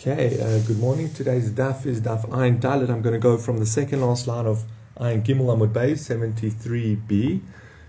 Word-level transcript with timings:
Okay, 0.00 0.40
uh, 0.40 0.60
good 0.64 0.78
morning. 0.78 1.12
Today's 1.12 1.50
daf 1.50 1.84
is 1.84 2.00
daf 2.00 2.24
Ayin 2.28 2.60
Dalit. 2.60 2.88
I'm 2.88 3.02
going 3.02 3.14
to 3.14 3.18
go 3.18 3.36
from 3.36 3.58
the 3.58 3.66
second 3.66 4.00
last 4.00 4.28
line 4.28 4.46
of 4.46 4.62
Ayin 4.96 5.24
Gimel 5.24 5.46
Amud 5.46 5.72
Beis 5.72 5.98
73b. 6.06 7.40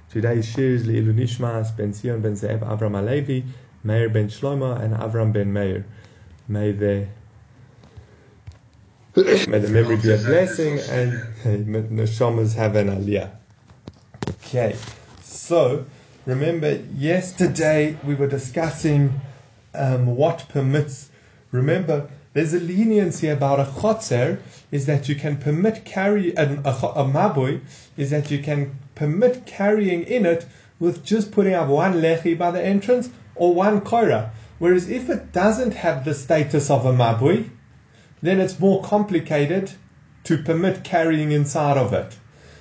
Today's 0.10 0.58
is 0.58 0.88
Li'ilu 0.88 1.14
Nishmas 1.14 1.78
Ben 1.78 1.94
Sion 1.94 2.20
Ben 2.20 2.34
Ze'ev 2.34 2.62
Avram 2.62 2.98
Alevi, 2.98 3.46
Meir 3.84 4.10
Ben 4.10 4.28
Shlomo, 4.28 4.82
and 4.82 4.96
Avram 4.96 5.32
Ben 5.32 5.54
Meir. 5.54 5.86
May 6.48 6.72
the 6.72 7.06
May 9.16 9.60
the 9.60 9.70
memory 9.70 9.98
be 9.98 10.12
a 10.12 10.18
blessing 10.18 10.80
and 10.90 11.12
neshamas 11.44 12.56
have 12.56 12.76
an 12.76 12.88
aliyah. 12.88 13.30
Okay, 14.30 14.76
so 15.22 15.86
remember 16.26 16.82
yesterday 16.96 18.00
we 18.04 18.16
were 18.16 18.26
discussing 18.26 19.22
um, 19.76 20.08
what 20.08 20.50
permits. 20.50 21.12
Remember, 21.52 22.10
there's 22.34 22.54
a 22.54 22.60
leniency 22.60 23.28
about 23.28 23.60
a 23.60 23.64
chotzer 23.64 24.40
is 24.72 24.86
that 24.86 25.10
you 25.10 25.16
can 25.16 25.38
permit 25.38 25.84
carry 25.84 26.36
an, 26.36 26.60
a, 26.64 26.70
a 26.70 27.04
mabui 27.04 27.62
is 27.98 28.12
that 28.12 28.30
you 28.30 28.40
can 28.40 28.78
permit 28.94 29.46
carrying 29.46 30.04
in 30.04 30.26
it 30.26 30.46
with 30.80 31.04
just 31.04 31.32
putting 31.32 31.54
up 31.54 31.68
one 31.68 31.96
lechi 31.96 32.38
by 32.38 32.52
the 32.52 32.64
entrance 32.64 33.10
or 33.36 33.54
one 33.54 33.82
koira. 33.82 34.30
Whereas 34.60 34.90
if 34.90 35.10
it 35.10 35.32
doesn't 35.32 35.74
have 35.74 36.06
the 36.06 36.14
status 36.14 36.70
of 36.70 36.86
a 36.86 36.94
mabui, 36.94 37.50
then 38.22 38.40
it's 38.40 38.60
more 38.60 38.84
complicated 38.84 39.72
to 40.26 40.38
permit 40.38 40.84
carrying 40.84 41.32
inside 41.32 41.78
of 41.78 41.94
it. 41.94 42.18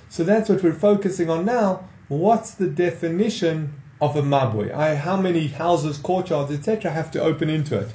So 0.09 0.23
that's 0.23 0.49
what 0.49 0.63
we're 0.63 0.73
focusing 0.73 1.29
on 1.29 1.45
now. 1.45 1.87
What's 2.07 2.51
the 2.51 2.67
definition 2.67 3.73
of 4.01 4.15
a 4.15 4.23
mabui? 4.23 4.73
I, 4.73 4.95
how 4.95 5.17
many 5.17 5.47
houses, 5.47 5.97
courtyards, 5.99 6.51
etc., 6.51 6.89
have 6.89 7.11
to 7.11 7.21
open 7.21 7.49
into 7.49 7.77
it? 7.77 7.89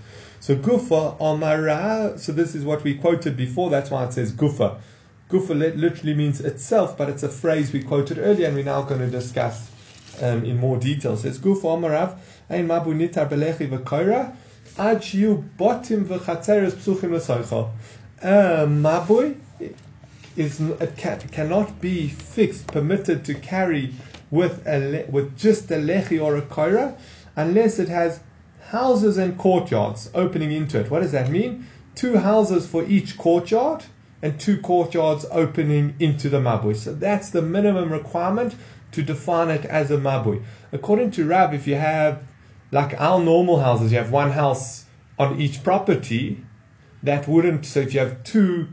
So 0.45 0.55
gufa 0.55 1.17
amara. 1.23 2.19
So 2.19 2.31
this 2.31 2.55
is 2.55 2.67
what 2.67 2.85
we 2.85 2.97
quoted 2.97 3.35
before. 3.35 3.71
That's 3.71 3.91
why 3.91 4.05
it 4.05 4.13
says 4.13 4.31
gufa. 4.31 4.77
Gufa 5.31 5.59
literally 5.75 6.13
means 6.13 6.43
itself, 6.43 6.99
but 6.99 7.09
it's 7.09 7.23
a 7.23 7.31
phrase 7.31 7.73
we 7.73 7.83
quoted 7.83 8.19
earlier, 8.19 8.49
and 8.49 8.55
we're 8.55 8.63
now 8.63 8.83
going 8.83 9.01
to 9.01 9.07
discuss 9.07 9.71
um, 10.21 10.45
in 10.45 10.59
more 10.59 10.77
detail. 10.77 11.15
It 11.15 11.21
says 11.21 11.39
gufa 11.39 11.63
amarav 11.63 12.19
ein 12.51 12.69
mabu 12.69 12.93
nitar 12.93 13.27
belechi 13.27 13.71
v'koira 13.71 14.37
ad 14.77 14.99
shiu 14.99 15.49
botim 15.57 16.05
v'chatzeres 16.05 16.73
psuchim 16.73 17.13
l'soicha. 17.13 17.71
Mabui 18.69 19.39
is 20.37 20.61
it 20.61 20.95
can, 20.99 21.21
cannot 21.29 21.81
be 21.81 22.09
fixed, 22.09 22.67
permitted 22.67 23.25
to 23.25 23.33
carry 23.33 23.95
with 24.31 24.67
a 24.67 25.07
with 25.09 25.39
just 25.39 25.71
a 25.71 25.77
lechi 25.77 26.23
or 26.23 26.37
a 26.37 26.43
koira, 26.43 26.99
unless 27.35 27.79
it 27.79 27.89
has 27.89 28.21
houses 28.75 29.19
and 29.19 29.39
courtyards 29.39 30.11
opening 30.15 30.51
into 30.51 30.81
it. 30.81 30.91
What 30.91 31.03
does 31.03 31.13
that 31.13 31.31
mean? 31.31 31.65
Two 31.95 32.17
houses 32.19 32.67
for 32.67 32.85
each 32.85 33.17
courtyard 33.17 33.85
and 34.21 34.41
two 34.41 34.61
courtyards 34.61 35.25
opening 35.31 35.95
into 36.01 36.29
the 36.29 36.41
mabui. 36.41 36.75
So 36.75 36.93
that's 36.93 37.31
the 37.31 37.41
minimum 37.41 37.93
requirement 37.93 38.57
to 38.91 39.03
define 39.03 39.51
it 39.51 39.65
as 39.65 39.93
a 39.93 39.97
mabui. 39.97 40.43
According 40.73 41.13
to 41.13 41.25
Rav, 41.25 41.55
if 41.55 41.69
you 41.69 41.77
have 41.77 42.25
like 42.73 43.01
our 43.01 43.21
normal 43.21 43.61
houses, 43.61 43.93
you 43.93 43.99
have 43.99 44.11
one 44.11 44.33
house 44.33 44.87
on 45.21 45.41
each 45.41 45.63
property, 45.63 46.45
that 47.05 47.29
wouldn't, 47.29 47.65
so 47.65 47.81
if 47.81 47.95
you 47.95 48.01
have 48.01 48.25
two 48.25 48.69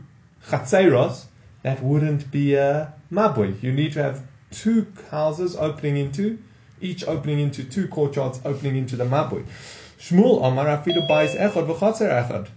chatzeros, 0.48 1.26
that 1.62 1.80
wouldn't 1.80 2.28
be 2.32 2.54
a 2.54 2.92
mabui. 3.12 3.62
You 3.62 3.70
need 3.70 3.92
to 3.92 4.02
have 4.02 4.26
two 4.50 4.92
houses 5.12 5.54
opening 5.54 5.96
into, 5.96 6.38
each 6.80 7.04
opening 7.04 7.38
into 7.38 7.62
two 7.62 7.86
courtyards 7.86 8.40
opening 8.44 8.74
into 8.76 8.96
the 8.96 9.04
mabui. 9.04 9.44
Shmuel 10.02 10.44
Amar 10.44 10.66
afilu 10.66 11.06
bais 11.06 11.36
echad 11.36 11.66
v'chatzer 11.68 12.10
echad. 12.10 12.48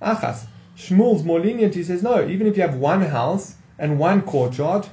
Achas. 0.00 0.46
Shmuel's 0.76 1.24
more 1.24 1.40
lenient. 1.40 1.74
He 1.74 1.82
says 1.82 2.04
no. 2.04 2.24
Even 2.24 2.46
if 2.46 2.56
you 2.56 2.62
have 2.62 2.76
one 2.76 3.02
house 3.02 3.56
and 3.80 3.98
one 3.98 4.22
courtyard, 4.22 4.86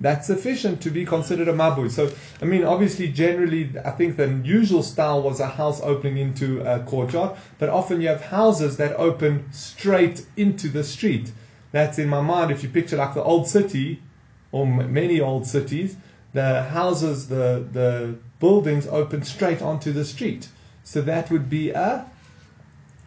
that's 0.00 0.26
sufficient 0.26 0.80
to 0.80 0.90
be 0.90 1.04
considered 1.04 1.48
a 1.48 1.52
mabui. 1.52 1.90
So, 1.90 2.10
I 2.40 2.46
mean, 2.46 2.64
obviously, 2.64 3.08
generally, 3.08 3.70
I 3.84 3.90
think 3.90 4.16
the 4.16 4.28
usual 4.42 4.82
style 4.82 5.20
was 5.20 5.40
a 5.40 5.46
house 5.46 5.82
opening 5.82 6.16
into 6.16 6.62
a 6.62 6.80
courtyard, 6.80 7.36
but 7.58 7.68
often 7.68 8.00
you 8.00 8.08
have 8.08 8.22
houses 8.22 8.78
that 8.78 8.96
open 8.96 9.52
straight 9.52 10.24
into 10.38 10.68
the 10.68 10.82
street. 10.82 11.32
That's 11.70 11.98
in 11.98 12.08
my 12.08 12.22
mind. 12.22 12.50
If 12.50 12.62
you 12.62 12.70
picture 12.70 12.96
like 12.96 13.12
the 13.12 13.22
old 13.22 13.46
city, 13.46 14.02
or 14.52 14.66
many 14.66 15.20
old 15.20 15.46
cities, 15.46 15.96
the 16.32 16.62
houses, 16.62 17.28
the 17.28 17.66
the 17.72 18.16
buildings 18.40 18.86
open 18.86 19.22
straight 19.22 19.60
onto 19.60 19.92
the 19.92 20.04
street. 20.06 20.48
So 20.84 21.02
that 21.02 21.30
would 21.30 21.48
be 21.48 21.70
a 21.70 22.06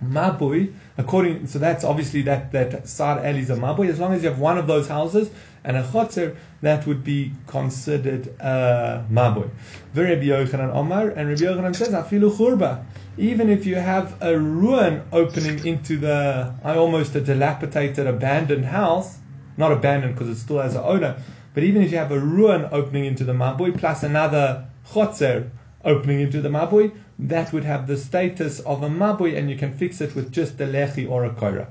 mabui. 0.04 0.74
According, 0.98 1.48
so 1.48 1.60
that's 1.60 1.84
obviously 1.84 2.22
that 2.24 2.52
that 2.54 2.88
side 2.88 3.26
alley 3.26 3.40
is 3.40 3.50
a. 3.50 3.54
As 3.54 4.00
long 4.00 4.14
as 4.14 4.24
you 4.24 4.30
have 4.30 4.40
one 4.40 4.58
of 4.58 4.68
those 4.68 4.88
houses 4.88 5.30
and 5.64 5.76
a 5.78 5.84
chotzer, 5.84 6.36
that 6.62 6.88
would 6.88 7.04
be 7.04 7.34
considered 7.48 8.28
a 8.40 9.06
mabui. 9.12 9.50
Rabbi 9.94 10.26
Yochanan 10.26 10.74
Omar, 10.74 11.10
and 11.10 11.30
Rabbi 11.30 11.42
Yochanan 11.42 11.76
says 11.76 11.90
afilu 11.90 12.36
churba. 12.36 12.86
Even 13.18 13.50
if 13.50 13.66
you 13.66 13.76
have 13.76 14.22
a 14.22 14.38
ruin 14.38 15.02
opening 15.12 15.66
into 15.66 15.98
the, 15.98 16.54
I 16.64 16.76
almost 16.76 17.16
a 17.16 17.22
dilapidated, 17.22 18.08
abandoned 18.08 18.66
house, 18.66 19.20
not 19.58 19.72
abandoned 19.72 20.16
because 20.16 20.30
it 20.30 20.36
still 20.36 20.60
has 20.60 20.76
an 20.76 20.84
owner, 20.84 21.18
but 21.54 21.64
even 21.64 21.82
if 21.82 21.92
you 21.92 21.98
have 21.98 22.12
a 22.12 22.20
ruin 22.20 22.68
opening 22.72 23.06
into 23.06 23.24
the 23.24 23.32
mabui 23.32 23.78
plus 23.78 24.04
another 24.04 24.66
chotzer 24.90 25.50
opening 25.86 26.20
into 26.20 26.42
the 26.42 26.50
mabui, 26.50 26.92
that 27.18 27.54
would 27.54 27.64
have 27.64 27.88
the 27.88 27.98
status 27.98 28.60
of 28.62 28.84
a 28.84 28.90
mabui, 28.90 29.38
and 29.38 29.50
you 29.50 29.58
can 29.58 29.74
fix 29.74 30.02
it 30.02 30.16
with 30.16 30.32
just 30.32 30.60
a 30.60 30.66
lechi 30.66 31.10
or 31.10 31.26
a 31.26 31.30
koira. 31.30 31.68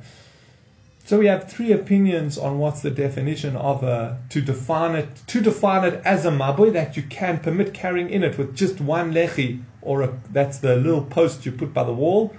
So 1.07 1.19
we 1.19 1.27
have 1.27 1.51
three 1.51 1.71
opinions 1.73 2.39
on 2.39 2.59
what's 2.59 2.81
the 2.81 2.91
definition 2.91 3.57
of 3.57 3.83
a 3.83 4.19
to 4.31 4.41
define 4.41 4.95
it 4.95 5.09
to 5.27 5.43
define 5.43 5.85
it 5.85 6.01
as 6.03 6.25
a 6.25 6.31
mabui 6.31 6.73
that 6.73 6.97
you 6.97 7.03
can 7.03 7.41
permit 7.41 7.75
carrying 7.75 8.09
in 8.09 8.25
it 8.25 8.39
with 8.39 8.57
just 8.57 8.81
one 8.81 9.13
lechi 9.13 9.63
or 9.83 10.01
a, 10.01 10.19
that's 10.33 10.59
the 10.59 10.77
little 10.77 11.03
post 11.05 11.45
you 11.45 11.53
put 11.53 11.75
by 11.75 11.85
the 11.85 11.93
wall 11.93 12.35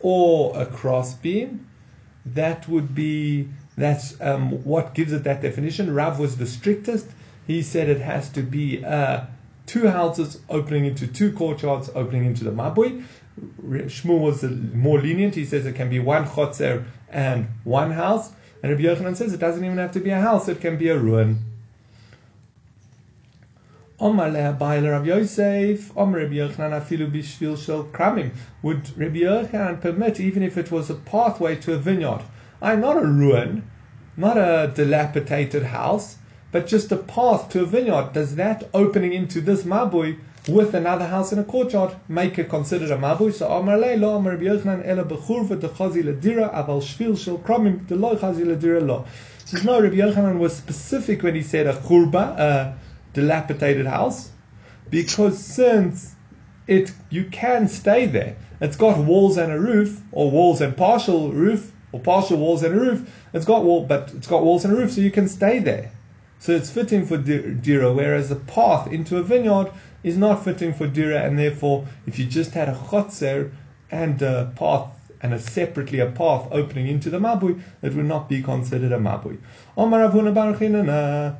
or 0.00 0.58
a 0.58 0.64
cross 0.64 1.12
beam. 1.14 1.68
That 2.24 2.66
would 2.66 2.94
be 2.94 3.50
that's 3.76 4.18
um, 4.22 4.64
what 4.64 4.94
gives 4.94 5.12
it 5.12 5.24
that 5.24 5.42
definition. 5.42 5.94
Rav 5.94 6.18
was 6.18 6.38
the 6.38 6.46
strictest. 6.46 7.08
He 7.46 7.60
said 7.60 7.90
it 7.90 8.00
has 8.00 8.30
to 8.30 8.42
be 8.42 8.82
uh, 8.82 9.24
two 9.72 9.88
houses 9.88 10.38
opening 10.50 10.84
into 10.84 11.06
two 11.06 11.32
courtyards 11.32 11.88
opening 11.94 12.26
into 12.26 12.44
the 12.44 12.50
mabui. 12.50 13.02
Shmuel 13.88 14.20
was 14.20 14.42
more 14.42 15.00
lenient. 15.00 15.34
He 15.34 15.46
says 15.46 15.64
it 15.64 15.76
can 15.76 15.88
be 15.88 15.98
one 15.98 16.26
chotzer 16.26 16.84
and 17.08 17.46
one 17.64 17.90
house. 17.90 18.32
And 18.62 18.70
Rabbi 18.70 18.82
Yochanan 18.82 19.16
says 19.16 19.32
it 19.32 19.40
doesn't 19.40 19.64
even 19.64 19.78
have 19.78 19.92
to 19.92 20.00
be 20.00 20.10
a 20.10 20.20
house, 20.20 20.46
it 20.48 20.60
can 20.60 20.76
be 20.76 20.90
a 20.90 20.98
ruin. 20.98 21.38
Yosef, 25.06 25.90
Yochanan. 27.40 28.32
Would 28.62 28.98
Rabbi 28.98 29.20
Yochanan 29.20 29.80
permit, 29.80 30.20
even 30.20 30.42
if 30.42 30.58
it 30.58 30.70
was 30.70 30.90
a 30.90 30.94
pathway 30.96 31.56
to 31.56 31.72
a 31.72 31.78
vineyard? 31.78 32.22
I'm 32.60 32.82
not 32.82 32.98
a 32.98 33.06
ruin, 33.06 33.70
not 34.18 34.36
a 34.36 34.70
dilapidated 34.74 35.62
house, 35.62 36.18
but 36.52 36.66
just 36.66 36.92
a 36.92 36.96
path 36.96 37.48
to 37.48 37.62
a 37.62 37.66
vineyard. 37.66 38.12
Does 38.12 38.36
that 38.36 38.68
opening 38.72 39.12
into 39.12 39.40
this 39.40 39.64
mabui 39.64 40.18
with 40.46 40.74
another 40.74 41.06
house 41.06 41.32
in 41.32 41.38
a 41.38 41.44
courtyard 41.44 41.96
make 42.08 42.38
it 42.38 42.48
considered 42.48 42.90
a 42.90 42.96
mabui? 42.96 43.32
So 43.32 43.50
Amar 43.50 43.78
le 43.78 43.96
lo 43.96 44.16
Amar 44.16 44.34
Rabbi 44.34 44.44
Yochanan 44.44 44.86
ela 44.86 45.04
bechurva 45.04 45.58
dechazi 45.58 46.02
ledira 46.04 46.54
aval 46.54 46.82
shvil 46.82 47.18
shel 47.18 47.38
kramim 47.38 47.86
delo 47.88 48.14
chazi 48.16 48.44
ledira 48.44 48.86
lo. 48.86 49.06
Says 49.46 49.64
no, 49.64 49.80
Rabbi 49.80 49.96
Yochanan 49.96 50.38
was 50.38 50.54
specific 50.54 51.22
when 51.22 51.34
he 51.34 51.42
said 51.42 51.66
a 51.66 51.72
churba, 51.72 52.36
a 52.38 52.78
dilapidated 53.14 53.86
house, 53.86 54.30
because 54.90 55.38
since 55.38 56.14
it 56.66 56.92
you 57.10 57.24
can 57.24 57.66
stay 57.66 58.06
there, 58.06 58.36
it's 58.60 58.76
got 58.76 58.98
walls 58.98 59.36
and 59.38 59.50
a 59.50 59.58
roof, 59.58 60.00
or 60.12 60.30
walls 60.30 60.60
and 60.60 60.76
partial 60.76 61.32
roof, 61.32 61.72
or 61.92 62.00
partial 62.00 62.38
walls 62.38 62.62
and 62.62 62.74
a 62.74 62.78
roof. 62.78 63.10
It's 63.32 63.44
got 63.44 63.64
wall, 63.64 63.84
but 63.84 64.12
it's 64.14 64.26
got 64.26 64.44
walls 64.44 64.64
and 64.64 64.74
a 64.74 64.76
roof, 64.76 64.92
so 64.92 65.00
you 65.00 65.10
can 65.10 65.28
stay 65.28 65.58
there. 65.58 65.90
So 66.42 66.50
it's 66.50 66.70
fitting 66.70 67.06
for 67.06 67.18
dira, 67.18 67.92
whereas 67.92 68.28
the 68.28 68.34
path 68.34 68.88
into 68.92 69.16
a 69.16 69.22
vineyard 69.22 69.70
is 70.02 70.16
not 70.16 70.42
fitting 70.42 70.74
for 70.74 70.88
dira, 70.88 71.20
and 71.20 71.38
therefore, 71.38 71.86
if 72.04 72.18
you 72.18 72.26
just 72.26 72.50
had 72.50 72.68
a 72.68 72.74
chotzer 72.74 73.52
and 73.92 74.20
a 74.22 74.52
path 74.56 74.88
and 75.20 75.32
a 75.32 75.38
separately 75.38 76.00
a 76.00 76.06
path 76.06 76.48
opening 76.50 76.88
into 76.88 77.10
the 77.10 77.20
mabui, 77.20 77.62
it 77.80 77.94
would 77.94 78.06
not 78.06 78.28
be 78.28 78.42
considered 78.42 78.90
a 78.90 78.98
mabui. 78.98 79.38
Omar 79.76 80.00
Avuna 80.00 80.34
Baruchinana, 80.34 81.36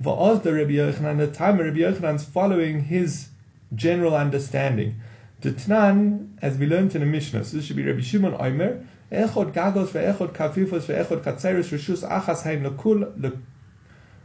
Va'oz 0.00 0.44
the 0.44 0.52
Rabbi 0.52 0.74
Yochanan, 0.74 1.18
the 1.18 1.26
time 1.26 1.58
Rabbi 1.58 1.78
Yochanan's 1.78 2.22
following 2.22 2.84
his 2.84 3.30
general 3.74 4.14
understanding. 4.14 4.94
The 5.40 5.50
Tnan, 5.50 6.28
as 6.42 6.58
we 6.58 6.66
learned 6.66 6.94
in 6.94 7.00
the 7.00 7.08
Mishnah, 7.08 7.44
so 7.44 7.56
this 7.56 7.66
should 7.66 7.74
be 7.74 7.84
Rabbi 7.84 8.02
Shimon 8.02 8.36
Omer, 8.38 8.86
Echod 9.10 9.52
gagos 9.52 9.88
ve'echod 9.88 10.32
kafifos 10.32 10.82
ve'echod 10.82 11.24
katzeris 11.24 11.70
rishus 11.70 12.08
achas 12.08 12.42
haim 12.42 12.62
lekul 12.62 13.40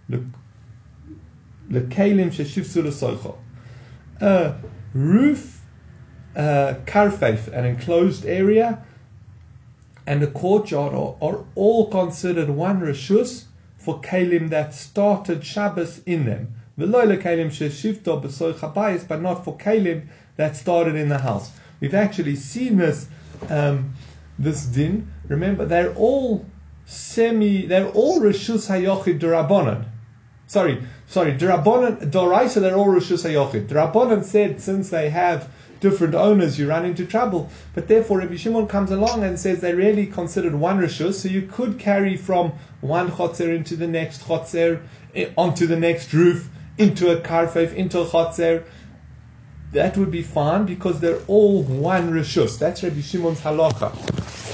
lekalim 0.09 0.31
sheshivsu 2.31 2.83
l'soicho. 2.83 3.37
A 4.21 4.55
roof, 4.93 5.61
uh, 6.35 6.75
karfeif, 6.85 7.47
an 7.47 7.65
enclosed 7.65 8.25
area, 8.25 8.85
and 10.05 10.21
a 10.23 10.27
courtyard 10.27 10.93
are, 10.93 11.15
are 11.21 11.45
all 11.55 11.89
considered 11.89 12.49
one 12.49 12.81
rishus 12.81 13.45
for 13.77 14.01
kalim 14.01 14.49
that 14.49 14.73
started 14.73 15.45
Shabbos 15.45 16.01
in 16.05 16.25
them. 16.25 16.53
But 16.77 16.89
not 16.89 17.07
for 19.45 19.57
kalim 19.57 20.07
that 20.37 20.55
started 20.55 20.95
in 20.95 21.09
the 21.09 21.17
house. 21.19 21.51
We've 21.79 21.93
actually 21.93 22.35
seen 22.35 22.77
this 22.77 23.07
um, 23.49 23.93
this 24.37 24.65
din. 24.65 25.11
Remember, 25.27 25.65
they're 25.65 25.93
all 25.93 26.45
semi. 26.85 27.65
They're 27.65 27.89
all 27.89 28.21
rishus 28.21 28.69
hayochid 28.69 29.19
derabanan. 29.19 29.88
Sorry, 30.49 30.81
sorry, 31.05 31.33
derabanan 31.33 32.09
doraisa. 32.09 32.59
They're 32.59 32.75
all 32.75 32.87
rishus 32.87 33.23
hayochid. 33.23 33.67
Derabanan 33.67 34.23
said 34.23 34.59
since 34.59 34.89
they 34.89 35.11
have 35.11 35.47
different 35.79 36.15
owners, 36.15 36.57
you 36.57 36.67
run 36.67 36.85
into 36.85 37.05
trouble. 37.05 37.51
But 37.75 37.87
therefore, 37.87 38.17
Rabbi 38.17 38.35
Shimon 38.35 38.65
comes 38.65 38.89
along 38.89 39.23
and 39.23 39.39
says 39.39 39.61
they're 39.61 39.75
really 39.75 40.07
considered 40.07 40.55
one 40.55 40.79
rishus, 40.79 41.13
so 41.13 41.29
you 41.29 41.43
could 41.43 41.77
carry 41.77 42.17
from 42.17 42.53
one 42.81 43.11
chotzer 43.11 43.55
into 43.55 43.75
the 43.75 43.85
next 43.85 44.23
chotzer, 44.23 44.81
eh, 45.13 45.29
onto 45.37 45.67
the 45.67 45.75
next 45.75 46.11
roof, 46.13 46.49
into 46.79 47.11
a 47.11 47.21
karfev, 47.21 47.71
into 47.75 48.01
a 48.01 48.05
chotzer. 48.07 48.63
That 49.73 49.97
would 49.97 50.09
be 50.09 50.23
fine 50.23 50.65
because 50.65 50.99
they're 50.99 51.21
all 51.27 51.61
one 51.61 52.11
rishus. 52.11 52.57
That's 52.57 52.81
Rabbi 52.81 53.01
Shimon's 53.01 53.41
halacha. 53.41 53.93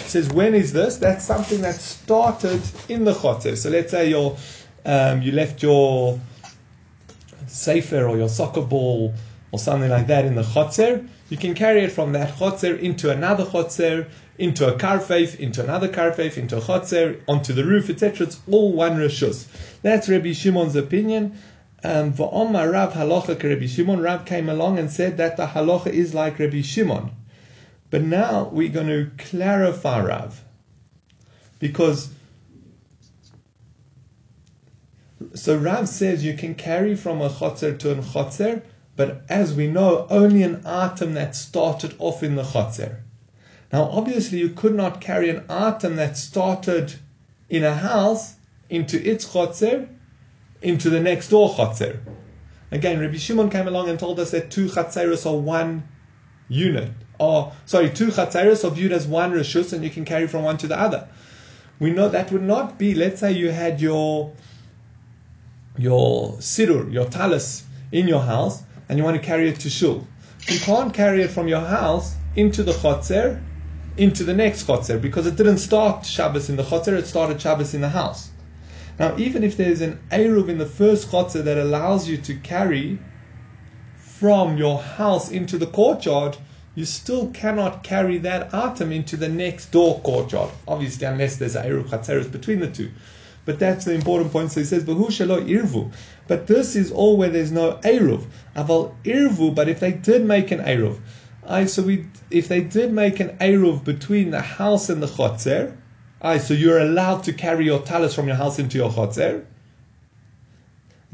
He 0.03 0.09
says, 0.09 0.27
when 0.27 0.53
is 0.53 0.73
this? 0.73 0.97
That's 0.97 1.23
something 1.23 1.61
that 1.61 1.75
started 1.75 2.61
in 2.89 3.05
the 3.05 3.13
chotzer. 3.13 3.55
So 3.55 3.69
let's 3.69 3.91
say 3.91 4.09
you 4.09 4.35
um, 4.85 5.21
you 5.21 5.31
left 5.31 5.61
your 5.61 6.19
sefer 7.47 8.07
or 8.07 8.17
your 8.17 8.29
soccer 8.29 8.61
ball 8.61 9.13
or 9.51 9.59
something 9.59 9.89
like 9.89 10.07
that 10.07 10.25
in 10.25 10.35
the 10.35 10.41
chotzer 10.41 11.07
you 11.29 11.37
can 11.37 11.55
carry 11.55 11.83
it 11.83 11.91
from 11.91 12.13
that 12.13 12.35
chotzer 12.35 12.77
into 12.77 13.09
another 13.09 13.45
chotzer, 13.45 14.07
into 14.37 14.67
a 14.67 14.77
karfeif, 14.77 15.39
into 15.39 15.63
another 15.63 15.87
karfeif, 15.87 16.37
into 16.37 16.57
a 16.57 16.61
chotzer, 16.61 17.19
onto 17.27 17.51
the 17.53 17.65
roof, 17.65 17.89
etc. 17.89 18.27
It's 18.27 18.39
all 18.49 18.73
one 18.73 18.97
rishus. 18.97 19.47
That's 19.81 20.07
Rabbi 20.07 20.33
Shimon's 20.33 20.75
opinion. 20.75 21.37
Um, 21.83 22.13
V'omar 22.13 22.71
Rav 22.71 22.93
halacha 22.93 23.41
Rabbi 23.41 23.65
Shimon. 23.65 24.01
Rav 24.01 24.25
came 24.25 24.49
along 24.49 24.77
and 24.77 24.91
said 24.91 25.17
that 25.17 25.35
the 25.37 25.47
halacha 25.47 25.87
is 25.87 26.13
like 26.13 26.37
Rabbi 26.37 26.61
Shimon. 26.61 27.11
But 27.89 28.03
now 28.03 28.49
we're 28.51 28.69
going 28.69 28.87
to 28.87 29.09
clarify 29.17 30.01
Rav. 30.01 30.43
Because 31.59 32.09
so 35.33 35.57
Rav 35.57 35.87
says 35.87 36.23
you 36.23 36.35
can 36.35 36.55
carry 36.55 36.95
from 36.95 37.21
a 37.21 37.29
chotzer 37.29 37.77
to 37.79 37.91
a 37.91 37.95
chotzer, 37.95 38.61
but 38.95 39.23
as 39.29 39.53
we 39.53 39.67
know, 39.67 40.07
only 40.09 40.43
an 40.43 40.61
item 40.65 41.13
that 41.15 41.35
started 41.35 41.95
off 41.99 42.23
in 42.23 42.35
the 42.35 42.43
chotzer. 42.43 43.01
Now, 43.73 43.83
obviously, 43.83 44.39
you 44.39 44.49
could 44.49 44.75
not 44.75 45.01
carry 45.01 45.29
an 45.29 45.43
item 45.49 45.95
that 45.97 46.17
started 46.17 46.93
in 47.49 47.63
a 47.63 47.73
house 47.73 48.35
into 48.69 49.01
its 49.05 49.25
chotzer, 49.25 49.89
into 50.61 50.89
the 50.89 50.99
next 50.99 51.29
door 51.29 51.49
chotzer. 51.49 51.99
Again, 52.71 52.99
Rabbi 52.99 53.17
Shimon 53.17 53.49
came 53.49 53.67
along 53.67 53.89
and 53.89 53.99
told 53.99 54.19
us 54.19 54.31
that 54.31 54.51
two 54.51 54.67
chatzeros 54.67 55.25
are 55.25 55.37
one 55.37 55.87
unit. 56.47 56.91
Or, 57.19 57.53
sorry, 57.65 57.89
two 57.89 58.07
chatzeros 58.07 58.63
are 58.63 58.71
viewed 58.73 58.91
as 58.91 59.07
one 59.07 59.31
rishus, 59.33 59.73
and 59.73 59.83
you 59.83 59.89
can 59.89 60.05
carry 60.05 60.27
from 60.27 60.43
one 60.43 60.57
to 60.57 60.67
the 60.67 60.79
other. 60.79 61.07
We 61.79 61.91
know 61.91 62.09
that 62.09 62.31
would 62.31 62.43
not 62.43 62.77
be, 62.77 62.95
let's 62.95 63.19
say 63.19 63.33
you 63.33 63.51
had 63.51 63.81
your 63.81 64.31
your 65.77 66.33
sidur, 66.37 66.91
your 66.91 67.05
talis 67.05 67.63
in 67.91 68.07
your 68.07 68.21
house, 68.21 68.63
and 68.89 68.97
you 68.97 69.03
want 69.03 69.17
to 69.17 69.23
carry 69.25 69.49
it 69.49 69.59
to 69.61 69.69
shul. 69.69 70.07
You 70.47 70.59
can't 70.59 70.93
carry 70.93 71.23
it 71.23 71.31
from 71.31 71.47
your 71.47 71.61
house 71.61 72.15
into 72.35 72.63
the 72.63 72.71
chotzer, 72.71 73.43
into 73.97 74.23
the 74.23 74.33
next 74.33 74.67
chotzer, 74.67 75.01
because 75.01 75.25
it 75.25 75.35
didn't 75.35 75.57
start 75.57 76.05
Shabbos 76.05 76.49
in 76.49 76.55
the 76.55 76.63
chotzer, 76.63 76.97
it 76.97 77.07
started 77.07 77.41
Shabbos 77.41 77.73
in 77.73 77.81
the 77.81 77.89
house. 77.89 78.29
Now, 78.99 79.15
even 79.17 79.43
if 79.43 79.57
there's 79.57 79.81
an 79.81 79.99
Eruv 80.11 80.49
in 80.49 80.57
the 80.57 80.65
first 80.65 81.09
chotzer 81.09 81.43
that 81.43 81.57
allows 81.57 82.07
you 82.07 82.17
to 82.17 82.35
carry 82.35 82.99
from 83.95 84.57
your 84.57 84.79
house 84.79 85.29
into 85.29 85.57
the 85.57 85.67
courtyard, 85.67 86.37
you 86.75 86.85
still 86.85 87.29
cannot 87.31 87.83
carry 87.83 88.17
that 88.19 88.53
item 88.53 88.91
into 88.91 89.17
the 89.17 89.29
next 89.29 89.71
door 89.71 89.99
courtyard. 90.01 90.51
Obviously, 90.67 91.07
unless 91.07 91.37
there's 91.37 91.55
a 91.55 91.63
Eruv 91.63 91.87
Chatzeros 91.87 92.31
between 92.31 92.59
the 92.59 92.69
two. 92.69 92.91
But 93.45 93.59
that's 93.59 93.85
the 93.85 93.93
important 93.93 94.31
point. 94.31 94.51
So 94.51 94.59
he 94.59 94.65
says, 94.65 94.83
Bahu 94.83 95.07
shalo 95.07 95.47
irvu. 95.47 95.91
But 96.27 96.47
this 96.47 96.75
is 96.75 96.91
all 96.91 97.15
where 97.17 97.29
there's 97.29 97.51
no 97.51 97.79
Eruv. 97.83 98.25
Aval 98.55 98.95
irvu, 99.03 99.53
but 99.53 99.69
if 99.69 99.79
they 99.79 99.91
did 99.91 100.25
make 100.25 100.51
an 100.51 100.59
Eruv, 100.59 100.99
I 101.47 101.65
so 101.65 101.83
we 101.83 102.07
if 102.31 102.47
they 102.47 102.61
did 102.61 102.91
make 102.91 103.19
an 103.19 103.37
Eruv 103.37 103.83
between 103.83 104.31
the 104.31 104.41
house 104.41 104.89
and 104.89 105.01
the 105.01 105.07
Chotzer, 105.07 105.77
I 106.21 106.39
so 106.39 106.55
you're 106.55 106.79
allowed 106.79 107.23
to 107.25 107.33
carry 107.33 107.65
your 107.65 107.81
talis 107.81 108.15
from 108.15 108.25
your 108.27 108.35
house 108.35 108.57
into 108.57 108.79
your 108.79 108.89
Chotzer. 108.89 109.45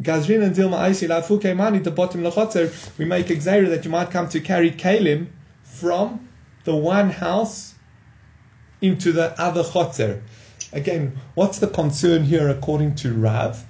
Gazrin 0.01 0.42
and 0.42 0.56
Dilma 0.56 0.80
Aisi 0.80 1.07
Lafuke 1.07 1.56
Mani 1.56 1.80
the 1.80 1.92
bottom 1.92 2.24
lechotzer, 2.24 2.98
we 2.98 3.06
make 3.06 3.30
a 3.30 3.36
that 3.36 3.86
you 3.86 3.92
might 3.92 4.10
come 4.10 4.28
to 4.30 4.39
carry 4.39 4.72
kalim 4.72 5.28
from 5.63 6.28
the 6.63 6.75
one 6.75 7.10
house 7.10 7.75
into 8.81 9.12
the 9.12 9.39
other 9.39 9.62
chotzer. 9.62 10.22
Again, 10.73 11.19
what's 11.35 11.59
the 11.59 11.68
concern 11.68 12.23
here 12.23 12.47
according 12.47 12.95
to 12.95 13.13
Rav? 13.13 13.65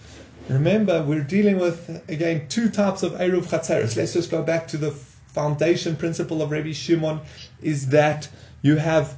Remember, 0.50 1.04
we're 1.04 1.24
dealing 1.24 1.58
with, 1.58 2.04
again, 2.08 2.48
two 2.48 2.70
types 2.70 3.02
of 3.02 3.14
Eruv 3.14 3.46
Chatzeres. 3.46 3.96
Let's 3.96 4.14
just 4.14 4.30
go 4.30 4.44
back 4.44 4.68
to 4.68 4.78
the 4.78 4.92
foundation 4.92 5.96
principle 5.96 6.42
of 6.42 6.52
Rabbi 6.52 6.74
Shimon 6.74 7.22
is 7.62 7.88
that 7.88 8.30
you 8.62 8.76
have, 8.76 9.18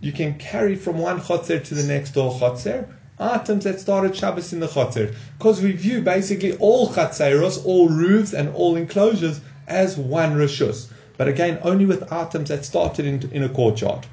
you 0.00 0.10
can 0.10 0.38
carry 0.38 0.74
from 0.74 0.98
one 0.98 1.20
Chotzer 1.20 1.62
to 1.62 1.74
the 1.74 1.84
next 1.84 2.12
door 2.12 2.32
Chotzer, 2.32 2.88
items 3.18 3.62
that 3.64 3.78
started 3.78 4.16
Shabbos 4.16 4.52
in 4.52 4.58
the 4.58 4.66
Chotzer. 4.66 5.14
Because 5.38 5.60
we 5.60 5.72
view 5.72 6.00
basically 6.00 6.56
all 6.56 6.88
Chatzeros, 6.88 7.64
all 7.64 7.88
roofs 7.88 8.32
and 8.32 8.48
all 8.54 8.74
enclosures 8.74 9.40
as 9.68 9.96
one 9.96 10.34
Rishus. 10.34 10.88
But 11.16 11.28
again, 11.28 11.60
only 11.62 11.86
with 11.86 12.12
items 12.12 12.48
that 12.48 12.64
started 12.64 13.06
in, 13.06 13.30
in 13.30 13.42
a 13.44 13.48
courtyard. 13.48 14.06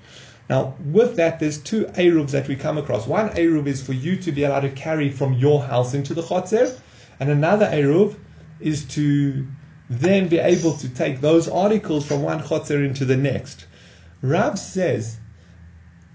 Now, 0.49 0.75
with 0.79 1.17
that, 1.17 1.39
there's 1.39 1.57
two 1.57 1.85
Eruvs 1.85 2.31
that 2.31 2.47
we 2.47 2.55
come 2.55 2.77
across. 2.77 3.05
One 3.05 3.29
Eruv 3.29 3.67
is 3.67 3.85
for 3.85 3.93
you 3.93 4.15
to 4.17 4.31
be 4.31 4.43
allowed 4.43 4.61
to 4.61 4.69
carry 4.69 5.09
from 5.09 5.33
your 5.33 5.61
house 5.63 5.93
into 5.93 6.13
the 6.13 6.21
Chotzer, 6.21 6.79
and 7.19 7.29
another 7.29 7.65
Eruv 7.65 8.15
is 8.59 8.85
to 8.85 9.45
then 9.89 10.27
be 10.27 10.39
able 10.39 10.73
to 10.77 10.89
take 10.89 11.21
those 11.21 11.47
articles 11.47 12.05
from 12.05 12.21
one 12.21 12.41
Chotzer 12.41 12.85
into 12.85 13.05
the 13.05 13.17
next. 13.17 13.65
Rav 14.21 14.57
says, 14.57 15.17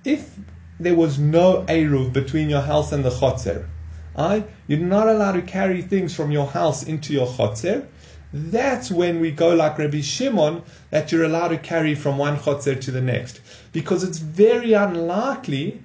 if 0.04 0.38
there 0.80 0.94
was 0.94 1.18
no 1.18 1.64
Eruv 1.68 2.12
between 2.12 2.48
your 2.48 2.62
house 2.62 2.92
and 2.92 3.04
the 3.04 3.10
Chotzer, 3.10 3.68
I, 4.16 4.44
you're 4.66 4.78
not 4.78 5.08
allowed 5.08 5.32
to 5.32 5.42
carry 5.42 5.82
things 5.82 6.14
from 6.14 6.30
your 6.30 6.46
house 6.46 6.82
into 6.82 7.12
your 7.12 7.26
Chotzer, 7.26 7.86
that's 8.32 8.90
when 8.90 9.20
we 9.20 9.30
go 9.30 9.54
like 9.54 9.78
Rabbi 9.78 10.00
Shimon 10.00 10.62
that 10.90 11.12
you're 11.12 11.24
allowed 11.24 11.48
to 11.48 11.58
carry 11.58 11.94
from 11.94 12.16
one 12.16 12.38
chotzer 12.38 12.80
to 12.80 12.90
the 12.90 13.00
next. 13.00 13.40
Because 13.72 14.02
it's 14.02 14.18
very 14.18 14.72
unlikely 14.72 15.82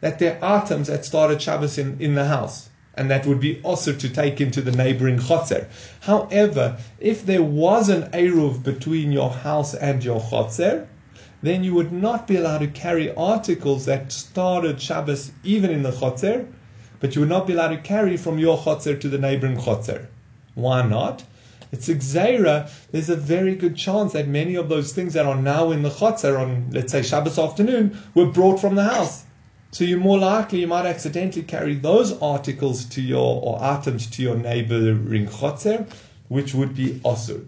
that 0.00 0.18
there 0.18 0.38
are 0.42 0.62
items 0.62 0.88
that 0.88 1.04
started 1.04 1.40
Shabbos 1.40 1.78
in, 1.78 1.96
in 2.00 2.14
the 2.16 2.26
house. 2.26 2.68
And 2.96 3.10
that 3.10 3.26
would 3.26 3.38
be 3.38 3.60
also 3.62 3.92
to 3.92 4.08
take 4.08 4.40
into 4.40 4.60
the 4.60 4.72
neighboring 4.72 5.18
chotzer. 5.18 5.66
However, 6.00 6.76
if 6.98 7.24
there 7.24 7.42
was 7.42 7.88
an 7.88 8.10
Eruv 8.10 8.62
between 8.62 9.12
your 9.12 9.30
house 9.30 9.74
and 9.74 10.02
your 10.02 10.20
chotzer, 10.20 10.86
then 11.42 11.62
you 11.62 11.74
would 11.74 11.92
not 11.92 12.26
be 12.26 12.36
allowed 12.36 12.58
to 12.58 12.68
carry 12.68 13.14
articles 13.14 13.84
that 13.84 14.10
started 14.10 14.80
Shabbos 14.80 15.30
even 15.44 15.70
in 15.70 15.82
the 15.82 15.92
chotzer, 15.92 16.46
but 16.98 17.14
you 17.14 17.20
would 17.20 17.28
not 17.28 17.46
be 17.46 17.52
allowed 17.52 17.68
to 17.68 17.78
carry 17.78 18.16
from 18.16 18.38
your 18.38 18.58
chotzer 18.58 19.00
to 19.00 19.08
the 19.08 19.18
neighboring 19.18 19.58
chotzer. 19.58 20.06
Why 20.54 20.82
not? 20.82 21.22
It's 21.74 21.88
a 21.88 21.96
gzeira. 21.96 22.70
There's 22.92 23.08
a 23.08 23.16
very 23.16 23.56
good 23.56 23.74
chance 23.74 24.12
that 24.12 24.28
many 24.28 24.54
of 24.54 24.68
those 24.68 24.92
things 24.92 25.14
that 25.14 25.26
are 25.26 25.34
now 25.34 25.72
in 25.72 25.82
the 25.82 25.90
chotzer 25.90 26.38
on, 26.38 26.70
let's 26.70 26.92
say, 26.92 27.02
Shabbos 27.02 27.36
afternoon, 27.36 27.98
were 28.14 28.26
brought 28.26 28.60
from 28.60 28.76
the 28.76 28.84
house. 28.84 29.24
So 29.72 29.82
you're 29.82 29.98
more 29.98 30.18
likely 30.18 30.60
you 30.60 30.68
might 30.68 30.86
accidentally 30.86 31.42
carry 31.42 31.74
those 31.74 32.12
articles 32.22 32.84
to 32.94 33.02
your 33.02 33.42
or 33.42 33.58
items 33.60 34.06
to 34.10 34.22
your 34.22 34.36
neighboring 34.36 35.26
chotzer, 35.26 35.88
which 36.28 36.54
would 36.54 36.76
be 36.76 37.00
osur. 37.00 37.44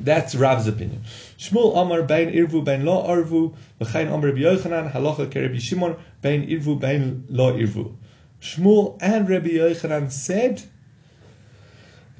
That's 0.00 0.34
Rav's 0.34 0.66
opinion. 0.66 1.02
Shmuel 1.38 1.80
Amar 1.80 2.02
Bein 2.02 2.32
Irvu 2.32 2.64
Bein 2.64 2.84
Lo 2.84 3.06
Arvu 3.06 3.54
V'chein 3.80 4.08
Amar 4.08 4.30
Rabbi 4.30 4.40
Yochanan 4.40 4.90
Halacha 4.90 5.30
Kerebi 5.30 5.60
Shimon 5.60 5.94
Bein 6.22 6.48
Irvu 6.48 6.80
Bein 6.80 7.24
Lo 7.28 7.52
Irvu. 7.52 7.94
Shmuel 8.40 8.98
and 9.00 9.28
Rabbi 9.28 9.50
Yochanan 9.50 10.10
said 10.10 10.60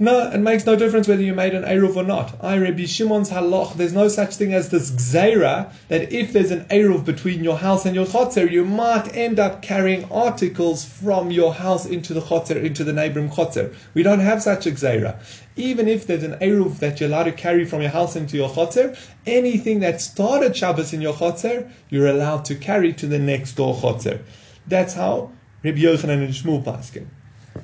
No, 0.00 0.30
it 0.30 0.38
makes 0.38 0.64
no 0.64 0.76
difference 0.76 1.08
whether 1.08 1.22
you 1.22 1.34
made 1.34 1.54
an 1.54 1.64
Eruv 1.64 1.96
or 1.96 2.04
not. 2.04 2.36
I 2.40 2.56
Rabbi 2.56 2.84
Shimon's 2.84 3.30
halach, 3.30 3.74
there's 3.74 3.92
no 3.92 4.06
such 4.06 4.36
thing 4.36 4.54
as 4.54 4.68
this 4.68 4.92
gzeira 4.92 5.72
that 5.88 6.12
if 6.12 6.32
there's 6.32 6.52
an 6.52 6.66
Eruv 6.66 7.04
between 7.04 7.42
your 7.42 7.58
house 7.58 7.84
and 7.84 7.96
your 7.96 8.06
chotzer, 8.06 8.48
you 8.48 8.64
might 8.64 9.16
end 9.16 9.40
up 9.40 9.60
carrying 9.60 10.04
articles 10.12 10.84
from 10.84 11.32
your 11.32 11.52
house 11.52 11.84
into 11.84 12.14
the 12.14 12.20
chotzer, 12.20 12.62
into 12.62 12.84
the 12.84 12.92
neighboring 12.92 13.28
chotzer. 13.28 13.74
We 13.94 14.04
don't 14.04 14.20
have 14.20 14.40
such 14.40 14.68
a 14.68 14.70
gzeira. 14.70 15.18
Even 15.56 15.88
if 15.88 16.06
there's 16.06 16.22
an 16.22 16.38
Eruv 16.38 16.78
that 16.78 17.00
you're 17.00 17.08
allowed 17.08 17.24
to 17.24 17.32
carry 17.32 17.64
from 17.64 17.80
your 17.80 17.90
house 17.90 18.14
into 18.14 18.36
your 18.36 18.50
chotzer, 18.50 18.96
anything 19.26 19.80
that 19.80 20.00
started 20.00 20.56
Shabbos 20.56 20.92
in 20.92 21.00
your 21.00 21.14
chotzer, 21.14 21.68
you're 21.90 22.06
allowed 22.06 22.44
to 22.44 22.54
carry 22.54 22.92
to 22.92 23.08
the 23.08 23.18
next 23.18 23.54
door 23.54 23.74
chotzer. 23.74 24.20
That's 24.68 24.94
how 24.94 25.32
Rabbi 25.64 25.78
Yochanan 25.78 26.22
and 26.24 26.32
Shmuel 26.32 26.62
Paskin. 26.62 27.08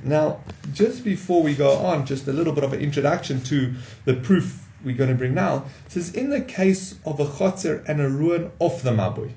Now, 0.03 0.41
just 0.73 1.05
before 1.05 1.43
we 1.43 1.55
go 1.55 1.73
on, 1.79 2.07
just 2.07 2.27
a 2.29 2.33
little 2.33 2.53
bit 2.53 2.65
of 2.65 2.73
an 2.73 2.81
introduction 2.81 3.43
to 3.45 3.75
the 4.05 4.15
proof 4.15 4.67
we're 4.85 4.97
going 4.97 5.11
to 5.11 5.17
bring 5.17 5.35
now. 5.35 5.65
It 5.87 5.93
says, 5.93 6.15
in 6.15 6.31
the 6.31 6.41
case 6.41 6.97
of 7.07 7.21
a 7.21 7.25
chotzer 7.25 7.83
and 7.89 8.01
a 8.01 8.09
ruin 8.09 8.51
of 8.61 8.83
the 8.83 8.91
mabui. 8.91 9.33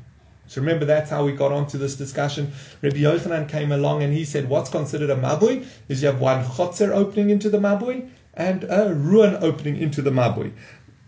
So 0.48 0.62
remember, 0.62 0.86
that's 0.86 1.10
how 1.10 1.26
we 1.26 1.34
got 1.34 1.52
onto 1.52 1.78
this 1.78 1.96
discussion. 1.96 2.54
Rabbi 2.82 2.98
Yochanan 2.98 3.50
came 3.50 3.72
along 3.72 4.04
and 4.04 4.14
he 4.14 4.24
said, 4.26 4.50
what's 4.50 4.70
considered 4.70 5.10
a 5.10 5.16
mabui 5.16 5.66
is 5.90 6.02
you 6.02 6.08
have 6.08 6.22
one 6.22 6.44
chotzer 6.46 6.92
opening 6.92 7.30
into 7.30 7.50
the 7.50 7.60
mabui 7.60 8.10
and 8.34 8.64
a 8.70 8.94
ruin 8.94 9.38
opening 9.42 9.78
into 9.78 10.02
the 10.02 10.12
mabui. 10.12 10.54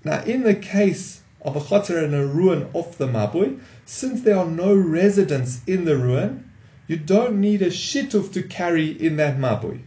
Now, 0.04 0.24
in 0.24 0.44
the 0.44 0.56
case 0.56 1.22
of 1.42 1.56
a 1.56 1.62
chotzer 1.62 2.04
and 2.04 2.14
a 2.14 2.26
ruin 2.26 2.70
of 2.74 2.98
the 2.98 3.08
mabui, 3.08 3.62
since 3.86 4.22
there 4.22 4.38
are 4.38 4.46
no 4.46 4.76
residents 4.76 5.62
in 5.68 5.86
the 5.86 5.98
ruin, 5.98 6.49
you 6.90 6.98
don't 6.98 7.40
need 7.40 7.62
a 7.62 7.68
shituf 7.68 8.34
to 8.34 8.42
carry 8.42 8.88
in 8.90 9.18
that 9.18 9.38
mabui. 9.38 9.84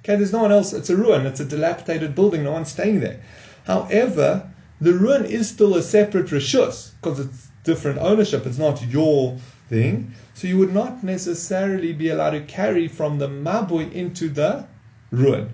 Okay, 0.00 0.16
there's 0.16 0.32
no 0.32 0.40
one 0.40 0.50
else. 0.50 0.72
It's 0.72 0.88
a 0.88 0.96
ruin. 0.96 1.26
It's 1.26 1.40
a 1.40 1.44
dilapidated 1.44 2.14
building. 2.14 2.42
No 2.42 2.52
one's 2.52 2.72
staying 2.72 3.00
there. 3.00 3.22
However, 3.66 4.50
the 4.80 4.94
ruin 4.94 5.26
is 5.26 5.50
still 5.50 5.76
a 5.76 5.82
separate 5.82 6.28
rishus 6.28 6.92
because 6.94 7.20
it's 7.20 7.48
different 7.64 7.98
ownership. 7.98 8.46
It's 8.46 8.56
not 8.56 8.82
your 8.86 9.36
thing. 9.68 10.14
So 10.32 10.48
you 10.48 10.56
would 10.56 10.72
not 10.72 11.04
necessarily 11.04 11.92
be 11.92 12.08
allowed 12.08 12.30
to 12.30 12.40
carry 12.40 12.88
from 12.88 13.18
the 13.18 13.28
mabui 13.28 13.92
into 13.92 14.30
the 14.30 14.66
ruin, 15.10 15.50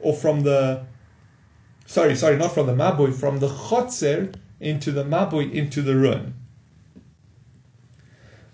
or 0.00 0.14
from 0.14 0.40
the 0.40 0.84
sorry, 1.86 2.16
sorry, 2.16 2.38
not 2.38 2.54
from 2.54 2.66
the 2.66 2.74
mabui, 2.74 3.14
from 3.14 3.38
the 3.38 3.48
chotzer 3.48 4.34
into 4.58 4.90
the 4.90 5.04
mabui 5.04 5.52
into 5.52 5.80
the 5.80 5.94
ruin. 5.94 6.34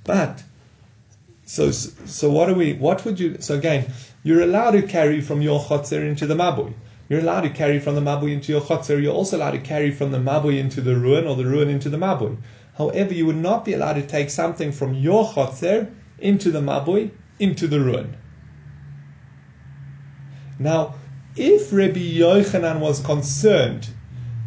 But 0.05 0.43
so, 1.49 1.71
so 1.71 2.29
what 2.31 2.49
do 2.49 2.55
we? 2.55 2.75
What 2.75 3.07
would 3.07 3.19
you? 3.19 3.39
So 3.41 3.55
again, 3.55 3.91
you're 4.23 4.43
allowed 4.43 4.73
to 4.73 4.83
carry 4.83 5.23
from 5.23 5.41
your 5.41 5.59
chotzer 5.59 6.07
into 6.07 6.27
the 6.27 6.35
mabui. 6.35 6.75
You're 7.09 7.21
allowed 7.21 7.41
to 7.41 7.49
carry 7.49 7.81
from 7.81 7.95
the 7.95 8.03
mabui 8.03 8.35
into 8.35 8.53
your 8.53 8.61
chotzer. 8.61 9.03
You're 9.03 9.15
also 9.15 9.39
allowed 9.39 9.53
to 9.53 9.59
carry 9.59 9.91
from 9.91 10.11
the 10.11 10.19
mabui 10.19 10.59
into 10.59 10.83
the 10.83 10.95
ruin 10.95 11.27
or 11.27 11.37
the 11.37 11.47
ruin 11.47 11.71
into 11.71 11.89
the 11.89 11.97
mabui. 11.97 12.37
However, 12.77 13.15
you 13.15 13.25
would 13.25 13.37
not 13.37 13.65
be 13.65 13.73
allowed 13.73 13.95
to 13.95 14.07
take 14.07 14.29
something 14.29 14.73
from 14.73 14.93
your 14.93 15.25
chotzer 15.25 15.91
into 16.19 16.51
the 16.51 16.61
mabui 16.61 17.13
into 17.39 17.67
the 17.67 17.81
ruin. 17.81 18.15
Now, 20.59 20.97
if 21.35 21.73
Rabbi 21.73 22.19
Yochanan 22.19 22.81
was 22.81 23.01
concerned 23.01 23.89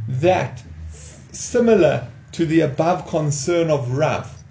that 0.08 0.62
similar 1.32 2.08
to 2.34 2.46
the 2.46 2.60
above 2.60 3.08
concern 3.08 3.72
of 3.72 3.92
Rav, 3.92 4.44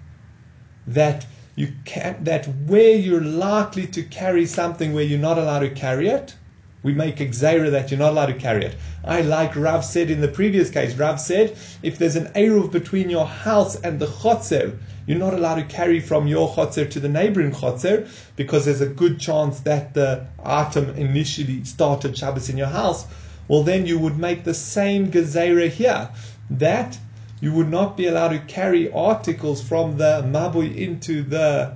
that 0.87 1.25
you 1.55 1.73
can 1.85 2.23
that 2.23 2.45
where 2.67 2.95
you're 2.95 3.21
likely 3.21 3.87
to 3.87 4.03
carry 4.03 4.45
something 4.45 4.93
where 4.93 5.03
you're 5.03 5.19
not 5.19 5.37
allowed 5.37 5.59
to 5.59 5.69
carry 5.69 6.07
it, 6.07 6.35
we 6.83 6.93
make 6.93 7.19
a 7.19 7.25
that 7.27 7.91
you're 7.91 7.99
not 7.99 8.11
allowed 8.11 8.27
to 8.27 8.33
carry 8.33 8.65
it. 8.65 8.75
I 9.03 9.21
like 9.21 9.55
Rav 9.55 9.85
said 9.85 10.09
in 10.09 10.21
the 10.21 10.27
previous 10.27 10.69
case. 10.69 10.95
Rav 10.95 11.19
said 11.19 11.55
if 11.83 11.97
there's 11.97 12.15
an 12.15 12.27
eruv 12.33 12.71
between 12.71 13.09
your 13.09 13.27
house 13.27 13.75
and 13.81 13.99
the 13.99 14.07
chotzer, 14.07 14.77
you're 15.05 15.19
not 15.19 15.33
allowed 15.33 15.55
to 15.55 15.63
carry 15.63 15.99
from 15.99 16.27
your 16.27 16.49
chotzer 16.49 16.89
to 16.89 16.99
the 16.99 17.09
neighboring 17.09 17.51
chotzer 17.51 18.07
because 18.35 18.65
there's 18.65 18.81
a 18.81 18.87
good 18.87 19.19
chance 19.19 19.59
that 19.61 19.93
the 19.93 20.25
item 20.43 20.89
initially 20.91 21.63
started 21.65 22.17
Shabbos 22.17 22.49
in 22.49 22.57
your 22.57 22.67
house. 22.67 23.05
Well, 23.47 23.63
then 23.63 23.85
you 23.85 23.99
would 23.99 24.17
make 24.17 24.43
the 24.43 24.53
same 24.53 25.11
gezeira 25.11 25.69
here 25.69 26.09
that 26.49 26.97
you 27.41 27.51
would 27.51 27.69
not 27.69 27.97
be 27.97 28.07
allowed 28.07 28.29
to 28.29 28.39
carry 28.39 28.91
articles 28.93 29.61
from 29.61 29.97
the 29.97 30.21
mabui 30.25 30.75
into 30.77 31.23
the 31.23 31.75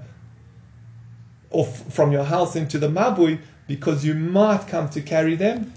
or 1.50 1.66
f- 1.66 1.94
from 1.94 2.12
your 2.12 2.24
house 2.24 2.56
into 2.56 2.78
the 2.78 2.88
mabui 2.88 3.40
because 3.68 4.06
you 4.06 4.14
might 4.14 4.68
come 4.68 4.88
to 4.90 5.02
carry 5.02 5.36
them 5.36 5.74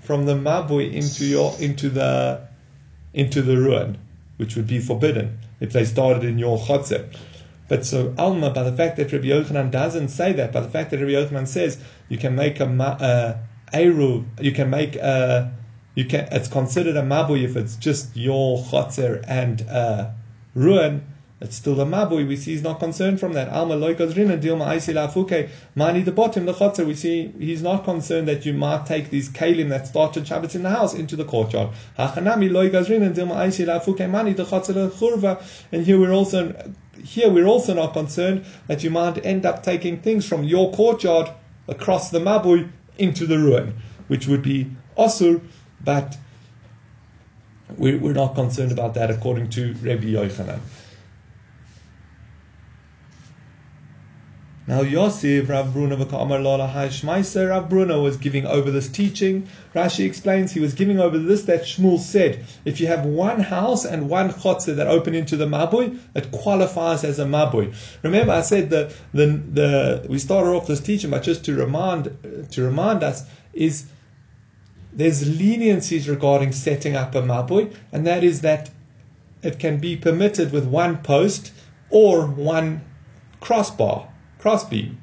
from 0.00 0.24
the 0.26 0.34
mabui 0.34 0.92
into 0.92 1.24
your 1.24 1.54
into 1.58 1.90
the 1.90 2.40
into 3.12 3.42
the 3.42 3.56
ruin, 3.56 3.98
which 4.36 4.56
would 4.56 4.66
be 4.66 4.78
forbidden 4.78 5.38
if 5.60 5.72
they 5.72 5.84
started 5.84 6.24
in 6.24 6.38
your 6.38 6.58
chotzer. 6.58 7.06
But 7.68 7.84
so 7.84 8.14
Alma, 8.18 8.50
by 8.50 8.64
the 8.64 8.76
fact 8.76 8.96
that 8.96 9.12
Rabbi 9.12 9.26
Yochanan 9.26 9.70
doesn't 9.70 10.08
say 10.08 10.32
that, 10.34 10.52
by 10.52 10.60
the 10.60 10.68
fact 10.68 10.90
that 10.90 11.00
Rabbi 11.00 11.12
Yochanan 11.12 11.46
says 11.46 11.78
you 12.08 12.18
can 12.18 12.34
make 12.34 12.60
a 12.60 12.66
uh, 12.66 13.38
eruv, 13.72 14.24
you 14.40 14.52
can 14.52 14.70
make 14.70 14.96
a 14.96 15.52
you 15.94 16.04
can 16.04 16.28
it's 16.32 16.48
considered 16.48 16.96
a 16.96 17.02
mabui 17.02 17.44
if 17.44 17.56
it's 17.56 17.76
just 17.76 18.16
your 18.16 18.58
chotzer 18.58 19.24
and 19.26 19.62
uh, 19.68 20.10
ruin. 20.54 21.06
It's 21.40 21.56
still 21.56 21.80
a 21.80 21.84
mabui. 21.84 22.26
We 22.28 22.36
see 22.36 22.52
he's 22.52 22.62
not 22.62 22.78
concerned 22.78 23.18
from 23.18 23.32
that. 23.32 23.48
Alma 23.48 23.74
loikas 23.74 24.16
rina 24.16 24.38
dilma 24.38 24.64
aisi 24.68 24.94
lafuke 24.94 25.50
mani 25.74 26.02
the 26.02 26.12
bottom 26.12 26.46
the 26.46 26.52
chotzer. 26.52 26.86
We 26.86 26.94
see 26.94 27.32
he's 27.36 27.62
not 27.62 27.82
concerned 27.84 28.28
that 28.28 28.46
you 28.46 28.52
might 28.52 28.86
take 28.86 29.10
these 29.10 29.28
kalim 29.28 29.68
that 29.70 29.88
started 29.88 30.26
Shabbos 30.26 30.54
in 30.54 30.62
the 30.62 30.70
house 30.70 30.94
into 30.94 31.16
the 31.16 31.24
courtyard. 31.24 31.70
Hachanami 31.98 32.48
rina 32.88 33.10
dilma 33.10 33.36
aisi 33.36 33.66
lafuke 33.66 34.08
mani 34.08 34.34
the 34.34 34.44
chotzer 34.44 34.88
churva. 34.90 35.42
And 35.72 35.84
here 35.84 35.98
we're 35.98 36.12
also 36.12 36.72
here 37.02 37.28
we're 37.28 37.46
also 37.46 37.74
not 37.74 37.92
concerned 37.92 38.44
that 38.68 38.84
you 38.84 38.90
might 38.90 39.24
end 39.26 39.44
up 39.44 39.64
taking 39.64 40.00
things 40.00 40.24
from 40.24 40.44
your 40.44 40.72
courtyard 40.72 41.28
across 41.66 42.10
the 42.10 42.20
mabui 42.20 42.70
into 42.98 43.26
the 43.26 43.38
ruin, 43.38 43.74
which 44.06 44.28
would 44.28 44.42
be 44.42 44.70
osur 44.96 45.40
but 45.84 46.16
we're, 47.76 47.98
we're 47.98 48.12
not 48.12 48.34
concerned 48.34 48.72
about 48.72 48.94
that 48.94 49.10
according 49.10 49.50
to 49.50 49.74
Rabbi 49.82 50.04
Yochanan. 50.04 50.60
Now 54.64 54.82
Yosef, 54.82 55.48
Rav 55.48 55.74
Bruna 55.74 55.96
Rav 57.48 57.68
was 58.00 58.16
giving 58.16 58.46
over 58.46 58.70
this 58.70 58.88
teaching. 58.88 59.48
Rashi 59.74 60.06
explains 60.06 60.52
he 60.52 60.60
was 60.60 60.72
giving 60.72 61.00
over 61.00 61.18
this 61.18 61.42
that 61.42 61.62
Shmuel 61.62 61.98
said, 61.98 62.44
if 62.64 62.80
you 62.80 62.86
have 62.86 63.04
one 63.04 63.40
house 63.40 63.84
and 63.84 64.08
one 64.08 64.30
chotzer 64.30 64.76
that 64.76 64.86
open 64.86 65.16
into 65.16 65.36
the 65.36 65.46
mabui, 65.46 65.98
it 66.14 66.30
qualifies 66.30 67.02
as 67.02 67.18
a 67.18 67.24
mabui. 67.24 67.74
Remember 68.04 68.32
I 68.32 68.42
said 68.42 68.70
the, 68.70 68.94
the, 69.12 69.26
the, 69.26 70.06
we 70.08 70.20
started 70.20 70.50
off 70.50 70.68
this 70.68 70.80
teaching, 70.80 71.10
but 71.10 71.24
just 71.24 71.44
to 71.46 71.56
remind, 71.56 72.48
to 72.52 72.62
remind 72.62 73.02
us 73.02 73.24
is 73.52 73.86
there's 74.92 75.28
leniencies 75.28 76.08
regarding 76.08 76.52
setting 76.52 76.94
up 76.94 77.14
a 77.14 77.22
mabui, 77.22 77.74
and 77.92 78.06
that 78.06 78.22
is 78.22 78.42
that 78.42 78.70
it 79.42 79.58
can 79.58 79.78
be 79.78 79.96
permitted 79.96 80.52
with 80.52 80.66
one 80.66 80.98
post 80.98 81.52
or 81.90 82.26
one 82.26 82.82
crossbar, 83.40 84.08
crossbeam. 84.38 84.98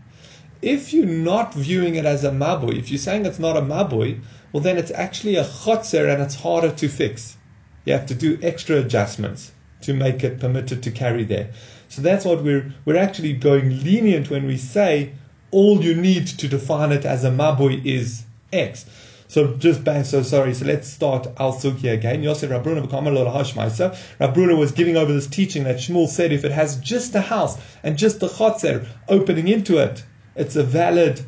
If 0.61 0.93
you're 0.93 1.05
not 1.05 1.53
viewing 1.53 1.95
it 1.95 2.05
as 2.05 2.23
a 2.23 2.31
mabui, 2.31 2.77
if 2.77 2.91
you're 2.91 2.97
saying 2.97 3.25
it's 3.25 3.39
not 3.39 3.57
a 3.57 3.61
mabui, 3.61 4.21
well 4.51 4.61
then 4.61 4.77
it's 4.77 4.91
actually 4.91 5.35
a 5.35 5.43
chotzer 5.43 6.11
and 6.11 6.21
it's 6.21 6.35
harder 6.35 6.71
to 6.71 6.89
fix. 6.89 7.37
You 7.85 7.93
have 7.93 8.05
to 8.07 8.15
do 8.15 8.37
extra 8.41 8.77
adjustments 8.77 9.51
to 9.81 9.93
make 9.93 10.23
it 10.23 10.39
permitted 10.39 10.83
to 10.83 10.91
carry 10.91 11.23
there. 11.23 11.49
So 11.87 12.01
that's 12.01 12.25
what 12.25 12.43
we're 12.43 12.73
we're 12.85 12.97
actually 12.97 13.33
going 13.33 13.83
lenient 13.83 14.29
when 14.29 14.45
we 14.45 14.57
say 14.57 15.13
all 15.51 15.83
you 15.83 15.95
need 15.95 16.27
to 16.27 16.47
define 16.47 16.91
it 16.91 17.05
as 17.05 17.23
a 17.23 17.31
mabui 17.31 17.83
is 17.85 18.23
X. 18.51 18.85
So 19.29 19.55
just 19.57 19.83
bang, 19.83 20.03
so 20.03 20.23
sorry. 20.23 20.55
So 20.55 20.65
let's 20.65 20.87
start 20.87 21.27
Al 21.37 21.53
Suki 21.53 21.93
again. 21.93 22.23
Yosef 22.23 22.49
Rabruna 22.49 22.89
Rabruna 22.89 24.57
was 24.57 24.71
giving 24.71 24.97
over 24.97 25.13
this 25.13 25.27
teaching 25.27 25.65
that 25.65 25.75
Shmuel 25.75 26.07
said 26.07 26.33
if 26.33 26.43
it 26.43 26.51
has 26.51 26.77
just 26.77 27.13
a 27.13 27.21
house 27.21 27.55
and 27.83 27.95
just 27.95 28.19
the 28.19 28.27
chotzer 28.27 28.87
opening 29.07 29.47
into 29.47 29.77
it, 29.77 30.03
it's 30.35 30.55
a 30.55 30.63
valid 30.63 31.21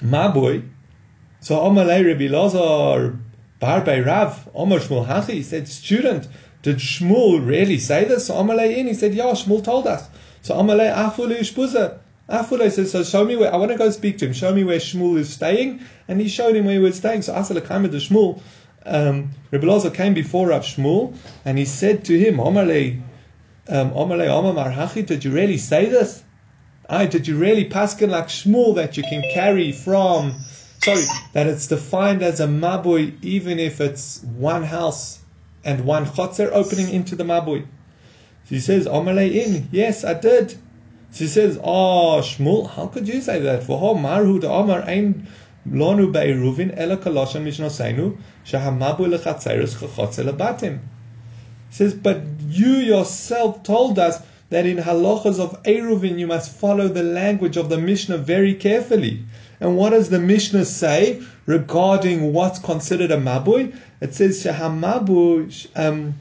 mabui. 0.00 0.68
So 1.40 1.56
Omalei 1.56 2.06
Rabbi 2.06 2.28
Lazar 2.28 3.18
Barbe 3.58 4.06
Rav 4.06 4.48
Omar 4.54 4.78
Shmuel 4.78 5.08
Hachi 5.08 5.42
said, 5.42 5.66
student, 5.66 6.28
did 6.62 6.76
Shmuel 6.76 7.44
really 7.44 7.78
say 7.78 8.04
this? 8.04 8.28
So 8.28 8.34
Amalei 8.34 8.76
in, 8.76 8.86
he 8.86 8.94
said, 8.94 9.12
yeah, 9.12 9.24
Shmuel 9.32 9.64
told 9.64 9.88
us. 9.88 10.08
So 10.42 10.54
Amalei 10.54 10.94
Afulu 10.94 11.36
Ishbuza. 11.36 11.98
Afule 12.30 12.70
says, 12.70 12.92
so 12.92 13.02
show 13.02 13.24
me 13.24 13.36
where, 13.36 13.52
I 13.52 13.56
want 13.56 13.72
to 13.72 13.76
go 13.76 13.90
speak 13.90 14.18
to 14.18 14.26
him, 14.26 14.32
show 14.32 14.54
me 14.54 14.64
where 14.64 14.78
Shmuel 14.78 15.18
is 15.18 15.30
staying, 15.30 15.80
and 16.06 16.20
he 16.20 16.28
showed 16.28 16.54
him 16.54 16.64
where 16.64 16.74
he 16.74 16.80
was 16.80 16.96
staying. 16.96 17.22
So 17.22 17.34
Asala 17.34 17.66
came 17.66 17.82
to 17.82 17.88
Shmuel, 17.88 18.40
um, 18.86 19.30
Rebbe 19.50 19.66
Lazar 19.66 19.90
came 19.90 20.14
before 20.14 20.48
Rav 20.48 20.62
Shmuel, 20.62 21.16
and 21.44 21.58
he 21.58 21.64
said 21.64 22.04
to 22.04 22.18
him, 22.18 22.36
Omale, 22.36 23.02
um, 23.68 23.90
Omale, 23.90 24.28
Omar 24.28 24.70
Hachi, 24.70 25.04
did 25.04 25.24
you 25.24 25.32
really 25.32 25.58
say 25.58 25.86
this? 25.86 26.22
I, 26.88 27.06
did 27.06 27.26
you 27.28 27.36
really 27.36 27.68
paskin 27.68 28.10
like 28.10 28.28
Shmuel 28.28 28.76
that 28.76 28.96
you 28.96 29.02
can 29.02 29.22
carry 29.32 29.72
from 29.72 30.34
sorry, 30.82 31.02
that 31.34 31.46
it's 31.46 31.66
defined 31.66 32.22
as 32.22 32.40
a 32.40 32.46
mabui 32.46 33.22
even 33.22 33.58
if 33.58 33.80
it's 33.80 34.22
one 34.22 34.62
house 34.62 35.20
and 35.62 35.84
one 35.84 36.06
chotzer 36.06 36.50
opening 36.52 36.90
into 36.90 37.14
the 37.14 37.24
mabui. 37.24 37.66
She 38.48 38.60
says, 38.60 38.86
Omale 38.86 39.30
in, 39.30 39.68
yes, 39.70 40.04
I 40.04 40.14
did. 40.14 40.56
She 41.12 41.26
says, 41.26 41.58
Oh, 41.62 42.20
Shmuel, 42.22 42.70
how 42.70 42.86
could 42.86 43.08
you 43.08 43.20
say 43.20 43.40
that? 43.40 43.64
For 43.64 43.96
marhu 43.96 44.40
de 44.40 44.48
Omar 44.48 44.82
ein 44.82 45.26
lonu 45.68 46.12
be'eruvin 46.12 46.72
ela 46.76 46.96
kaloshan 46.96 47.44
mishnoseinu 47.44 48.16
shahamabu 48.44 49.06
lechatzeres 49.06 49.76
chachotze 49.76 50.24
lebatim. 50.24 50.78
Says, 51.70 51.94
but 51.94 52.22
you 52.48 52.72
yourself 52.72 53.62
told 53.62 53.98
us 53.98 54.20
that 54.50 54.66
in 54.66 54.78
halachas 54.78 55.38
of 55.38 55.62
Eruvin 55.62 56.18
you 56.18 56.26
must 56.26 56.52
follow 56.52 56.88
the 56.88 57.02
language 57.02 57.56
of 57.56 57.68
the 57.68 57.78
Mishnah 57.78 58.18
very 58.18 58.54
carefully. 58.54 59.22
And 59.60 59.76
what 59.76 59.90
does 59.90 60.10
the 60.10 60.18
Mishnah 60.18 60.64
say 60.64 61.22
regarding 61.46 62.32
what's 62.32 62.58
considered 62.58 63.12
a 63.12 63.16
mabui? 63.16 63.76
It 64.00 64.14
says 64.14 64.42
shahamabu 64.42 65.68
um, 65.76 66.14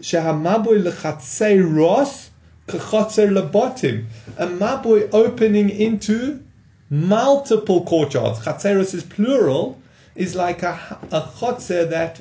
shahamabu 0.00 0.82
lechatzei 0.82 1.76
ros 1.76 2.30
kachotzer 2.66 3.30
lebatim. 3.30 4.06
A 4.36 4.46
mabui 4.46 5.08
opening 5.12 5.70
into 5.70 6.42
multiple 6.90 7.84
courtyards. 7.84 8.40
Chatzeros 8.40 8.94
is 8.94 9.02
plural, 9.02 9.80
is 10.14 10.34
like 10.34 10.62
a, 10.62 10.98
a 11.10 11.22
chotzer 11.22 11.88
that 11.90 12.20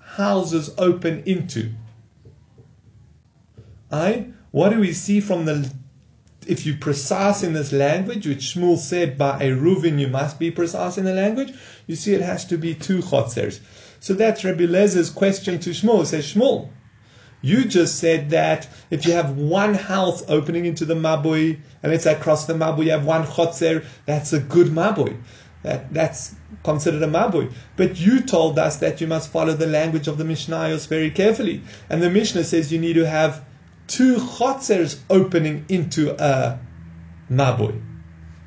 houses 0.00 0.74
open 0.78 1.22
into. 1.26 1.70
I, 3.90 4.28
what 4.50 4.70
do 4.70 4.80
we 4.80 4.92
see 4.92 5.20
from 5.20 5.44
the 5.44 5.70
if 6.46 6.64
you 6.64 6.76
precise 6.76 7.42
in 7.42 7.52
this 7.52 7.72
language, 7.72 8.26
which 8.26 8.54
Shmuel 8.54 8.78
said 8.78 9.18
by 9.18 9.40
Eruvin, 9.40 9.98
you 9.98 10.08
must 10.08 10.38
be 10.38 10.50
precise 10.50 10.96
in 10.96 11.04
the 11.04 11.12
language, 11.12 11.52
you 11.86 11.96
see 11.96 12.14
it 12.14 12.20
has 12.20 12.44
to 12.46 12.56
be 12.56 12.74
two 12.74 13.00
chotzers. 13.00 13.60
So 14.00 14.14
that's 14.14 14.44
Rabbi 14.44 14.66
Lezer's 14.66 15.10
question 15.10 15.58
to 15.60 15.70
Shmuel. 15.70 16.00
He 16.00 16.06
says, 16.06 16.32
Shmuel, 16.32 16.68
you 17.46 17.64
just 17.64 17.98
said 17.98 18.30
that 18.30 18.68
if 18.90 19.06
you 19.06 19.12
have 19.12 19.36
one 19.36 19.74
house 19.74 20.24
opening 20.28 20.66
into 20.66 20.84
the 20.84 20.94
Mabui, 20.94 21.58
and 21.82 21.92
let's 21.92 22.04
say 22.04 22.14
across 22.14 22.46
the 22.46 22.54
Mabui 22.54 22.86
you 22.86 22.90
have 22.90 23.06
one 23.06 23.24
chotzer, 23.24 23.84
that's 24.04 24.32
a 24.32 24.40
good 24.40 24.68
Mabui. 24.68 25.16
That, 25.62 25.92
that's 25.92 26.36
considered 26.62 27.02
a 27.02 27.08
mabui. 27.08 27.52
But 27.76 27.98
you 27.98 28.20
told 28.20 28.56
us 28.56 28.76
that 28.76 29.00
you 29.00 29.08
must 29.08 29.32
follow 29.32 29.52
the 29.52 29.66
language 29.66 30.06
of 30.06 30.16
the 30.16 30.22
Mishnayos 30.22 30.86
very 30.86 31.10
carefully. 31.10 31.62
And 31.90 32.00
the 32.00 32.08
Mishnah 32.08 32.44
says 32.44 32.72
you 32.72 32.78
need 32.78 32.92
to 32.92 33.08
have 33.08 33.44
two 33.88 34.16
chotzers 34.16 35.00
opening 35.10 35.64
into 35.68 36.14
a 36.22 36.60
mabui. 37.28 37.82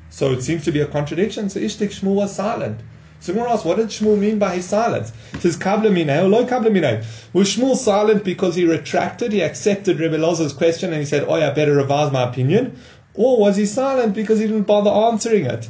So 0.08 0.32
it 0.32 0.42
seems 0.42 0.64
to 0.64 0.72
be 0.72 0.80
a 0.80 0.86
contradiction. 0.86 1.50
So 1.50 1.60
Ishtik 1.60 1.90
Shmuel 1.90 2.14
was 2.14 2.34
silent. 2.34 2.80
So 3.20 3.32
someone 3.32 3.52
asked, 3.52 3.66
what 3.66 3.76
did 3.76 3.88
Shmuel 3.88 4.18
mean 4.18 4.38
by 4.38 4.56
his 4.56 4.64
silence? 4.64 5.12
It 5.34 5.42
says, 5.42 5.56
Kabla 5.56 5.90
minay, 5.90 6.24
or. 6.24 7.04
Was 7.34 7.54
Shmuel 7.54 7.76
silent 7.76 8.24
because 8.24 8.54
he 8.54 8.64
retracted, 8.64 9.32
he 9.32 9.42
accepted 9.42 10.00
Rebbe 10.00 10.16
Lozer's 10.16 10.54
question 10.54 10.90
and 10.92 11.00
he 11.00 11.06
said, 11.06 11.24
oh, 11.28 11.34
I 11.34 11.50
better 11.50 11.74
revise 11.74 12.10
my 12.10 12.22
opinion? 12.28 12.78
Or 13.14 13.38
was 13.38 13.56
he 13.56 13.66
silent 13.66 14.14
because 14.14 14.38
he 14.38 14.46
didn't 14.46 14.62
bother 14.62 14.90
answering 14.90 15.44
it? 15.44 15.68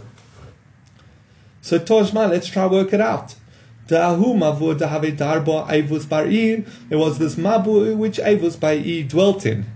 So 1.60 1.78
Tojma, 1.78 2.30
let's 2.30 2.46
try 2.46 2.66
work 2.66 2.92
it 2.92 3.00
out. 3.00 3.34
There 3.88 4.00
was 4.00 4.18
this 7.18 7.34
Mabui 7.34 7.96
which 7.96 8.20
Avus 8.20 8.56
Ba'ir 8.56 9.08
dwelt 9.08 9.44
in. 9.44 9.66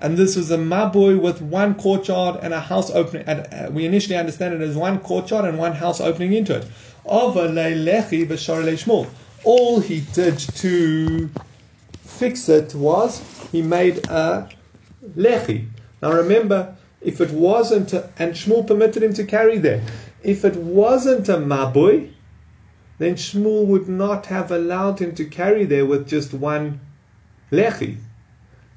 And 0.00 0.16
this 0.18 0.34
was 0.34 0.50
a 0.50 0.58
Mabui 0.58 1.20
with 1.20 1.40
one 1.40 1.76
courtyard 1.76 2.40
and 2.42 2.52
a 2.52 2.58
house 2.58 2.90
opening. 2.90 3.24
And 3.28 3.46
uh, 3.52 3.70
we 3.70 3.86
initially 3.86 4.16
understand 4.16 4.54
it 4.54 4.60
as 4.60 4.74
one 4.76 4.98
courtyard 4.98 5.44
and 5.44 5.58
one 5.58 5.74
house 5.74 6.00
opening 6.00 6.32
into 6.32 6.56
it. 6.56 6.66
All 7.04 7.32
he 9.80 10.00
did 10.12 10.38
to 10.38 11.30
fix 12.04 12.48
it 12.48 12.74
was 12.74 13.20
he 13.50 13.60
made 13.62 14.06
a 14.08 14.48
lechi. 15.16 15.66
Now 16.00 16.12
remember, 16.12 16.76
if 17.00 17.20
it 17.20 17.30
wasn't, 17.32 17.92
a, 17.92 18.08
and 18.18 18.34
Shmuel 18.34 18.66
permitted 18.66 19.02
him 19.02 19.14
to 19.14 19.24
carry 19.24 19.58
there, 19.58 19.82
if 20.22 20.44
it 20.44 20.54
wasn't 20.56 21.28
a 21.28 21.36
Mabui, 21.36 22.10
then 22.98 23.16
Shmuel 23.16 23.66
would 23.66 23.88
not 23.88 24.26
have 24.26 24.52
allowed 24.52 25.00
him 25.00 25.14
to 25.16 25.24
carry 25.24 25.64
there 25.64 25.84
with 25.84 26.08
just 26.08 26.32
one 26.32 26.80
lechi. 27.50 27.96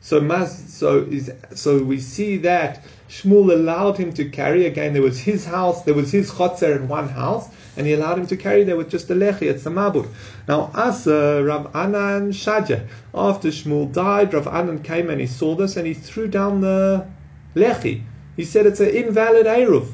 So, 0.02 0.20
so, 0.46 1.00
is, 1.00 1.32
so 1.54 1.84
we 1.84 2.00
see 2.00 2.38
that 2.38 2.84
Shmuel 3.10 3.54
allowed 3.54 3.98
him 3.98 4.14
to 4.14 4.30
carry. 4.30 4.66
Again, 4.66 4.94
there 4.94 5.02
was 5.02 5.20
his 5.20 5.46
house, 5.46 5.84
there 5.84 5.94
was 5.94 6.12
his 6.12 6.32
chotzer 6.32 6.76
in 6.76 6.88
one 6.88 7.10
house, 7.10 7.50
and 7.78 7.86
he 7.86 7.94
allowed 7.94 8.20
him 8.20 8.28
to 8.28 8.38
carry 8.38 8.64
there 8.64 8.78
with 8.78 8.90
just 8.90 9.08
the 9.08 9.14
lechi. 9.14 9.44
It's 9.44 9.64
the 9.64 9.70
mabur. 9.70 10.08
Now, 10.48 10.72
Asa, 10.74 11.40
uh, 11.40 11.42
Rav 11.42 11.76
Anan 11.76 12.32
Shaja, 12.32 12.88
after 13.14 13.50
Shmuel 13.50 13.92
died, 13.92 14.34
Rav 14.34 14.48
Anan 14.48 14.82
came 14.82 15.10
and 15.10 15.20
he 15.20 15.28
saw 15.28 15.56
this 15.56 15.78
and 15.78 15.86
he 15.86 15.94
threw 15.94 16.28
down 16.28 16.62
the 16.62 17.08
lechi. 17.56 18.04
He 18.36 18.44
said 18.44 18.66
it's 18.66 18.80
an 18.80 18.90
invalid 18.90 19.46
eruv. 19.46 19.92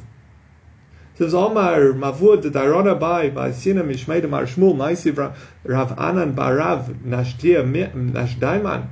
Says 1.18 1.34
Omar 1.34 1.94
Mavud 1.94 2.42
Darona 2.44 3.00
by 3.00 3.30
by 3.30 3.52
Sina 3.52 3.84
Mishmeid 3.84 4.28
Mar 4.28 4.46
Shmuel 4.46 4.76
Maisiv 4.76 5.18
Rav 5.64 5.92
Anan 6.00 6.36
Barav 6.36 7.04
Nashdia 7.04 7.64
Nashdaiman 7.64 8.88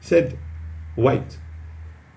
said, 0.00 0.38
wait. 0.96 1.38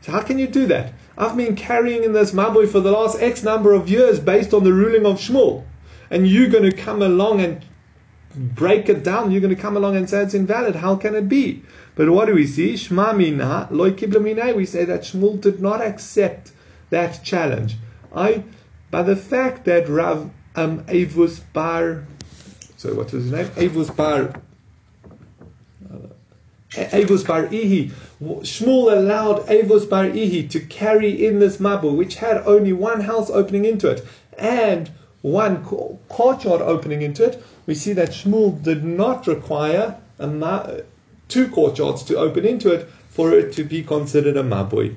So 0.01 0.13
how 0.13 0.21
can 0.21 0.39
you 0.39 0.47
do 0.47 0.65
that? 0.67 0.93
I've 1.17 1.38
been 1.38 1.55
carrying 1.55 2.03
in 2.03 2.13
this 2.13 2.31
mabui 2.31 2.67
for 2.67 2.79
the 2.79 2.91
last 2.91 3.21
X 3.21 3.43
number 3.43 3.73
of 3.73 3.89
years 3.89 4.19
based 4.19 4.53
on 4.53 4.63
the 4.63 4.73
ruling 4.73 5.05
of 5.05 5.19
Shmuel. 5.19 5.65
And 6.12 6.28
you're 6.28 6.50
going 6.50 6.69
to 6.69 6.76
come 6.76 7.02
along 7.02 7.41
and 7.41 7.65
break 8.36 8.89
it 8.89 9.04
down. 9.04 9.32
You're 9.32 9.41
going 9.41 9.56
to 9.56 9.62
come 9.62 9.76
along 9.76 9.95
and 9.95 10.10
say 10.10 10.21
it's 10.21 10.34
invalid. 10.34 10.76
How 10.76 10.95
can 10.95 11.15
it 11.15 11.28
be? 11.28 11.63
But 11.95 12.10
what 12.10 12.26
do 12.26 12.36
we 12.36 12.45
see? 12.45 12.74
Shma 12.74 13.15
mina, 13.15 13.67
loy 13.71 13.91
We 13.91 14.65
say 14.65 14.86
that 14.86 15.02
Shmuel 15.02 15.41
did 15.41 15.62
not 15.62 15.82
accept 15.82 16.52
that 16.89 17.24
challenge. 17.24 17.78
I 18.13 18.43
by 18.91 19.04
the 19.04 19.15
fact 19.15 19.65
that 19.65 19.88
Rav 19.88 20.30
um, 20.56 20.84
Avus 20.89 21.39
Bar, 21.39 22.04
so 22.76 22.93
what 22.93 23.13
was 23.13 23.24
his 23.24 23.32
name? 23.32 23.50
Avus 23.56 23.89
Bar, 23.89 24.34
Avus 26.76 27.24
Bar 27.24 27.47
Ihi. 27.47 27.91
Shmuel 28.21 28.97
allowed 28.97 29.50
Avus 29.50 29.86
Bar 29.86 30.08
Ihi 30.08 30.50
to 30.50 30.60
carry 30.60 31.26
in 31.26 31.39
this 31.39 31.58
mabu, 31.58 31.95
which 31.95 32.15
had 32.15 32.38
only 32.45 32.74
one 32.74 33.02
house 33.02 33.30
opening 33.30 33.65
into 33.65 33.89
it 33.89 34.06
and 34.38 34.91
one 35.21 35.63
courtyard 35.63 36.62
opening 36.62 37.01
into 37.01 37.23
it. 37.25 37.43
We 37.65 37.75
see 37.75 37.93
that 37.93 38.10
Shmuel 38.10 38.62
did 38.63 38.84
not 38.84 39.27
require 39.27 39.97
ma- 40.19 40.67
two 41.27 41.47
courtyards 41.49 42.03
to 42.03 42.17
open 42.17 42.45
into 42.45 42.71
it 42.71 42.89
for 43.10 43.34
it 43.34 43.53
to 43.53 43.63
be 43.63 43.84
considered 43.84 44.38
a 44.38 44.43
mabui. 44.43 44.95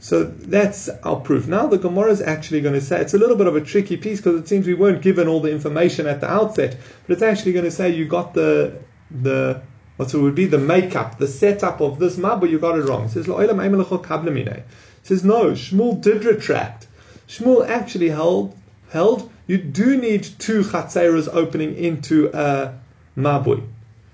So 0.00 0.24
that's 0.24 0.90
our 1.02 1.16
proof. 1.16 1.46
Now 1.48 1.66
the 1.66 1.78
Gemara 1.78 2.10
is 2.10 2.20
actually 2.20 2.60
going 2.60 2.74
to 2.74 2.80
say 2.80 3.00
it's 3.00 3.14
a 3.14 3.18
little 3.18 3.36
bit 3.36 3.46
of 3.46 3.56
a 3.56 3.60
tricky 3.60 3.96
piece 3.96 4.18
because 4.20 4.38
it 4.38 4.46
seems 4.46 4.66
we 4.66 4.74
weren't 4.74 5.00
given 5.00 5.28
all 5.28 5.40
the 5.40 5.50
information 5.50 6.06
at 6.06 6.20
the 6.20 6.30
outset, 6.30 6.76
but 7.06 7.14
it's 7.14 7.22
actually 7.22 7.52
going 7.52 7.64
to 7.64 7.70
say 7.70 7.88
you 7.90 8.04
got 8.04 8.34
the 8.34 8.82
the 9.10 9.62
what 9.96 10.12
would 10.12 10.34
be 10.34 10.46
the 10.46 10.58
makeup, 10.58 11.18
the 11.18 11.26
setup 11.26 11.80
of 11.80 11.98
this 12.00 12.18
mab, 12.18 12.40
but 12.40 12.50
you 12.50 12.58
got 12.58 12.78
it 12.78 12.82
wrong. 12.82 13.04
It 13.04 13.10
says 13.10 13.28
It 13.28 14.64
says 15.04 15.24
no. 15.24 15.52
Shmuel 15.52 16.02
did 16.02 16.24
retract. 16.24 16.88
Shmuel 17.28 17.68
actually 17.68 18.10
held 18.10 18.56
held 18.90 19.30
you 19.46 19.58
do 19.58 19.96
need 19.96 20.24
two 20.38 20.62
chatzeros 20.62 21.28
opening 21.32 21.76
into 21.76 22.30
a 22.32 22.78
mabui. 23.16 23.62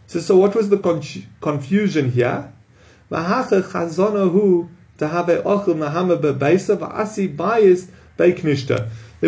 So, 0.09 0.21
so 0.21 0.37
what 0.37 0.55
was 0.57 0.69
the 0.69 0.79
con- 0.79 1.03
confusion 1.41 2.11
here? 2.11 2.53
There 3.09 3.23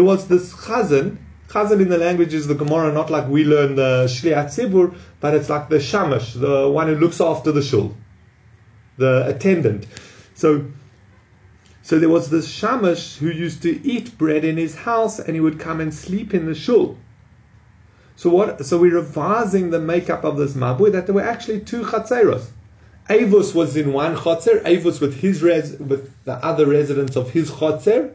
was 0.03 0.29
this 0.29 0.53
chazan. 0.53 1.17
Chazan 1.49 1.81
in 1.81 1.89
the 1.89 1.99
language 1.99 2.35
is 2.35 2.47
the 2.47 2.55
Gemara, 2.55 2.93
not 2.93 3.11
like 3.11 3.29
we 3.29 3.45
learn 3.45 3.77
the 3.77 4.07
Shliach 4.07 4.47
Tzibur, 4.47 4.95
but 5.21 5.35
it's 5.35 5.49
like 5.49 5.69
the 5.69 5.81
shamash, 5.81 6.33
the 6.35 6.69
one 6.69 6.89
who 6.89 6.97
looks 6.97 7.21
after 7.21 7.53
the 7.53 7.63
shul, 7.63 7.95
the 8.97 9.27
attendant. 9.29 9.87
So, 10.35 10.65
so 11.83 11.99
there 11.99 12.09
was 12.09 12.31
this 12.31 12.49
shamash 12.49 13.17
who 13.17 13.29
used 13.29 13.63
to 13.63 13.85
eat 13.85 14.17
bread 14.17 14.45
in 14.45 14.57
his 14.57 14.75
house, 14.75 15.19
and 15.19 15.35
he 15.35 15.41
would 15.41 15.59
come 15.59 15.81
and 15.81 15.93
sleep 15.93 16.33
in 16.33 16.47
the 16.47 16.55
shul. 16.55 16.97
So 18.15 18.31
what? 18.31 18.65
So 18.65 18.79
we're 18.79 18.95
revising 18.95 19.71
the 19.71 19.81
makeup 19.81 20.23
of 20.23 20.37
this 20.37 20.53
mabui 20.53 20.93
that 20.93 21.07
there 21.07 21.15
were 21.15 21.23
actually 21.23 21.61
two 21.61 21.83
chatzeros. 21.83 22.47
Avos 23.11 23.53
was 23.53 23.77
in 23.77 23.93
one 23.93 24.17
chotzer, 24.17 24.63
Avos 24.63 25.01
with 25.01 25.17
his 25.17 25.43
res, 25.43 25.77
with 25.79 26.09
the 26.25 26.35
other 26.35 26.67
residents 26.67 27.17
of 27.17 27.31
his 27.31 27.51
chotzer, 27.51 28.13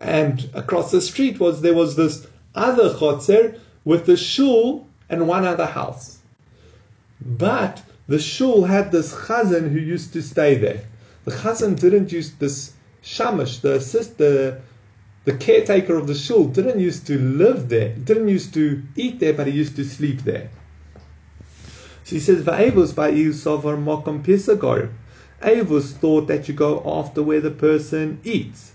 and 0.00 0.50
across 0.54 0.90
the 0.90 1.00
street 1.00 1.38
was 1.38 1.60
there 1.62 1.74
was 1.74 1.94
this 1.94 2.26
other 2.54 2.92
chotzer 2.94 3.60
with 3.84 4.06
the 4.06 4.16
shul 4.16 4.88
and 5.08 5.28
one 5.28 5.44
other 5.44 5.66
house. 5.66 6.18
But 7.20 7.80
the 8.08 8.18
shul 8.18 8.64
had 8.64 8.90
this 8.90 9.14
chazan 9.14 9.70
who 9.70 9.78
used 9.78 10.12
to 10.14 10.22
stay 10.22 10.56
there. 10.56 10.82
The 11.24 11.30
chazan 11.30 11.78
didn't 11.78 12.10
use 12.10 12.32
this 12.32 12.73
shamash, 13.04 13.58
the 13.58 13.80
sister, 13.80 14.62
the 15.24 15.36
caretaker 15.36 15.96
of 15.96 16.06
the 16.06 16.14
shul 16.14 16.46
didn't 16.46 16.80
used 16.80 17.06
to 17.06 17.18
live 17.18 17.68
there, 17.68 17.94
didn't 17.94 18.28
used 18.28 18.54
to 18.54 18.82
eat 18.96 19.20
there, 19.20 19.34
but 19.34 19.46
he 19.46 19.52
used 19.52 19.76
to 19.76 19.84
sleep 19.84 20.22
there. 20.22 20.50
So 22.04 22.16
he 22.16 22.20
says, 22.20 22.42
Va'evus 22.42 22.92
ba'iusavar 22.92 23.82
mokom 23.82 24.24
pisagorim. 24.24 24.92
Avus 25.42 25.92
thought 25.92 26.26
that 26.28 26.48
you 26.48 26.54
go 26.54 26.82
after 26.86 27.22
where 27.22 27.40
the 27.40 27.50
person 27.50 28.20
eats. 28.24 28.72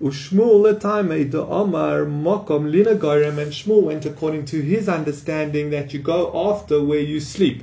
Ushmul 0.00 0.78
time 0.80 1.08
the 1.08 1.44
Omar 1.44 2.04
mokom 2.04 2.70
linagorim, 2.72 3.38
and 3.38 3.52
Shmuel 3.52 3.82
went 3.82 4.06
according 4.06 4.44
to 4.46 4.60
his 4.60 4.88
understanding 4.88 5.70
that 5.70 5.92
you 5.92 5.98
go 5.98 6.50
after 6.50 6.82
where 6.82 7.00
you 7.00 7.18
sleep. 7.18 7.62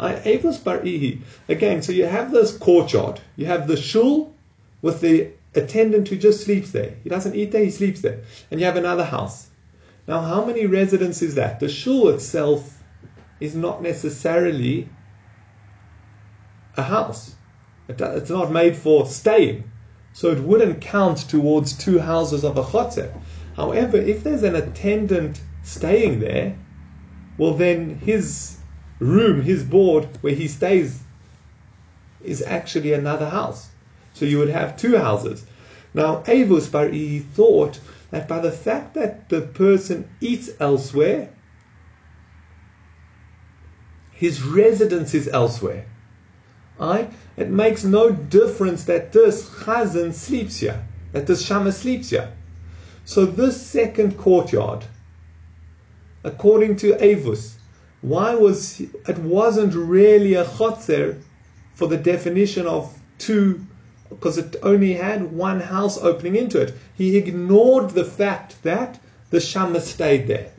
Again, 0.00 1.82
so 1.82 1.92
you 1.92 2.06
have 2.06 2.30
this 2.30 2.56
courtyard, 2.56 3.20
you 3.36 3.46
have 3.46 3.66
the 3.66 3.76
shul 3.76 4.32
with 4.80 5.00
the 5.00 5.30
attendant 5.54 6.08
who 6.08 6.16
just 6.16 6.44
sleeps 6.44 6.70
there. 6.70 6.94
He 7.02 7.08
doesn't 7.08 7.34
eat 7.34 7.50
there, 7.50 7.64
he 7.64 7.70
sleeps 7.70 8.00
there. 8.00 8.20
And 8.50 8.60
you 8.60 8.66
have 8.66 8.76
another 8.76 9.04
house. 9.04 9.48
Now, 10.06 10.20
how 10.20 10.44
many 10.44 10.66
residents 10.66 11.20
is 11.20 11.34
that? 11.34 11.60
The 11.60 11.68
shul 11.68 12.08
itself 12.08 12.82
is 13.40 13.54
not 13.54 13.82
necessarily 13.82 14.88
a 16.76 16.82
house. 16.82 17.34
It's 17.88 18.30
not 18.30 18.52
made 18.52 18.76
for 18.76 19.06
staying. 19.06 19.70
So 20.12 20.30
it 20.30 20.40
wouldn't 20.40 20.80
count 20.80 21.18
towards 21.28 21.72
two 21.72 21.98
houses 21.98 22.44
of 22.44 22.56
a 22.56 22.62
chotzer. 22.62 23.12
However, 23.56 23.96
if 23.96 24.22
there's 24.22 24.42
an 24.44 24.54
attendant 24.54 25.40
staying 25.62 26.20
there, 26.20 26.56
well 27.36 27.54
then 27.54 27.98
his 27.98 28.57
room, 28.98 29.42
his 29.42 29.62
board 29.62 30.08
where 30.20 30.34
he 30.34 30.48
stays 30.48 31.00
is 32.22 32.42
actually 32.42 32.92
another 32.92 33.28
house. 33.28 33.68
So 34.14 34.24
you 34.24 34.38
would 34.38 34.50
have 34.50 34.76
two 34.76 34.96
houses. 34.96 35.44
Now, 35.94 36.22
Avus 36.26 36.68
Bari 36.68 37.20
thought 37.34 37.80
that 38.10 38.28
by 38.28 38.40
the 38.40 38.52
fact 38.52 38.94
that 38.94 39.28
the 39.28 39.42
person 39.42 40.08
eats 40.20 40.50
elsewhere, 40.60 41.30
his 44.10 44.42
residence 44.42 45.14
is 45.14 45.28
elsewhere. 45.28 45.86
Right? 46.78 47.12
It 47.36 47.50
makes 47.50 47.84
no 47.84 48.10
difference 48.10 48.84
that 48.84 49.12
this 49.12 49.48
chazan 49.48 50.12
sleeps 50.12 50.58
here, 50.58 50.84
that 51.12 51.26
this 51.26 51.44
shama 51.44 51.72
sleeps 51.72 52.10
here. 52.10 52.32
So 53.04 53.24
this 53.24 53.60
second 53.60 54.18
courtyard, 54.18 54.84
according 56.24 56.76
to 56.76 57.02
Avus, 57.02 57.57
why 58.00 58.34
was 58.34 58.80
it 58.80 59.18
wasn't 59.18 59.74
really 59.74 60.34
a 60.34 60.44
chotzer 60.44 61.20
for 61.74 61.88
the 61.88 61.96
definition 61.96 62.66
of 62.66 62.96
two 63.18 63.64
because 64.08 64.38
it 64.38 64.56
only 64.62 64.94
had 64.94 65.32
one 65.32 65.60
house 65.60 65.98
opening 65.98 66.36
into 66.36 66.60
it. 66.60 66.74
He 66.94 67.16
ignored 67.16 67.90
the 67.90 68.04
fact 68.04 68.62
that 68.62 68.98
the 69.30 69.40
Shama 69.40 69.80
stayed 69.80 70.26
there. 70.26 70.50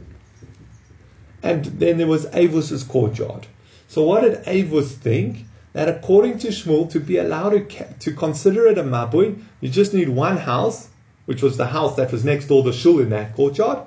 And 1.41 1.65
then 1.65 1.97
there 1.97 2.08
was 2.08 2.28
Avos's 2.28 2.84
courtyard. 2.84 3.47
So 3.88 4.04
what 4.04 4.21
did 4.21 4.43
Avos 4.45 4.89
think? 4.89 5.45
That 5.73 5.89
according 5.89 6.39
to 6.39 6.49
Shmuel, 6.49 6.89
to 6.91 6.99
be 6.99 7.17
allowed 7.17 7.52
to, 7.52 7.93
to 7.99 8.12
consider 8.12 8.67
it 8.67 8.78
a 8.78 8.84
mabui, 8.84 9.41
you 9.62 9.69
just 9.69 9.93
need 9.93 10.10
one 10.10 10.38
house, 10.38 10.89
which 11.25 11.41
was 11.41 11.58
the 11.58 11.67
house 11.67 11.95
that 11.95 12.12
was 12.12 12.25
next 12.25 12.47
door 12.47 12.63
the 12.63 12.73
shul 12.73 12.99
in 12.99 13.10
that 13.12 13.36
courtyard, 13.36 13.80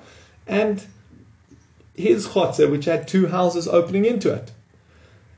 and 0.46 0.84
his 1.94 2.28
chotzer, 2.28 2.70
which 2.70 2.86
had 2.86 3.06
two 3.06 3.26
houses 3.26 3.68
opening 3.68 4.04
into 4.04 4.32
it. 4.32 4.50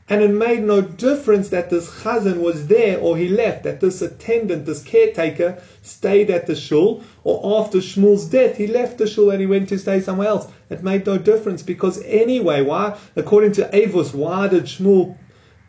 And 0.06 0.22
it 0.22 0.30
made 0.30 0.62
no 0.62 0.82
difference 0.82 1.48
that 1.48 1.70
this 1.70 1.88
chazan 1.88 2.40
was 2.40 2.66
there 2.66 2.98
or 2.98 3.16
he 3.16 3.26
left, 3.26 3.64
that 3.64 3.80
this 3.80 4.02
attendant, 4.02 4.66
this 4.66 4.82
caretaker, 4.82 5.56
stayed 5.80 6.28
at 6.30 6.46
the 6.46 6.54
shul, 6.54 7.02
or 7.24 7.62
after 7.62 7.78
Shmuel's 7.78 8.26
death, 8.26 8.58
he 8.58 8.66
left 8.66 8.98
the 8.98 9.06
shul 9.06 9.30
and 9.30 9.40
he 9.40 9.46
went 9.46 9.70
to 9.70 9.78
stay 9.78 10.00
somewhere 10.00 10.28
else. 10.28 10.46
It 10.68 10.82
made 10.82 11.06
no 11.06 11.16
difference 11.16 11.62
because 11.62 12.02
anyway, 12.04 12.60
why, 12.60 12.98
according 13.16 13.52
to 13.52 13.68
Avos, 13.68 14.12
why 14.12 14.48
did 14.48 14.64
Shmuel, 14.64 15.16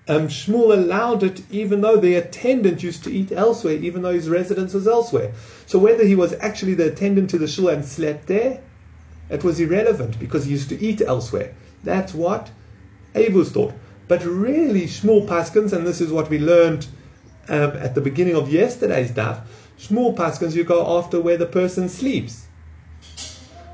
um, 0.09 0.27
Shmuel 0.27 0.73
allowed 0.73 1.23
it 1.23 1.41
even 1.49 1.79
though 1.79 1.95
the 1.95 2.15
attendant 2.15 2.83
used 2.83 3.05
to 3.05 3.11
eat 3.13 3.31
elsewhere, 3.31 3.75
even 3.75 4.01
though 4.01 4.13
his 4.13 4.27
residence 4.27 4.73
was 4.73 4.85
elsewhere? 4.85 5.31
So 5.65 5.79
whether 5.79 6.03
he 6.03 6.15
was 6.15 6.33
actually 6.41 6.73
the 6.73 6.91
attendant 6.91 7.29
to 7.29 7.37
the 7.37 7.47
shul 7.47 7.69
and 7.69 7.85
slept 7.85 8.27
there, 8.27 8.59
it 9.29 9.43
was 9.43 9.59
irrelevant 9.59 10.19
because 10.19 10.45
he 10.45 10.51
used 10.51 10.69
to 10.69 10.81
eat 10.81 11.01
elsewhere. 11.01 11.53
That's 11.83 12.13
what 12.13 12.51
Avos 13.13 13.49
thought. 13.49 13.73
But 14.07 14.23
really, 14.23 14.85
Shmuel 14.85 15.27
Paskins, 15.27 15.73
and 15.73 15.85
this 15.85 16.01
is 16.01 16.11
what 16.11 16.29
we 16.29 16.37
learned 16.37 16.87
um, 17.47 17.71
at 17.71 17.95
the 17.95 18.01
beginning 18.01 18.35
of 18.35 18.51
yesterday's 18.51 19.11
daf, 19.11 19.41
Shmuel 19.79 20.15
Paskins, 20.15 20.55
you 20.55 20.63
go 20.63 20.97
after 20.97 21.19
where 21.19 21.37
the 21.37 21.45
person 21.45 21.89
sleeps. 21.89 22.45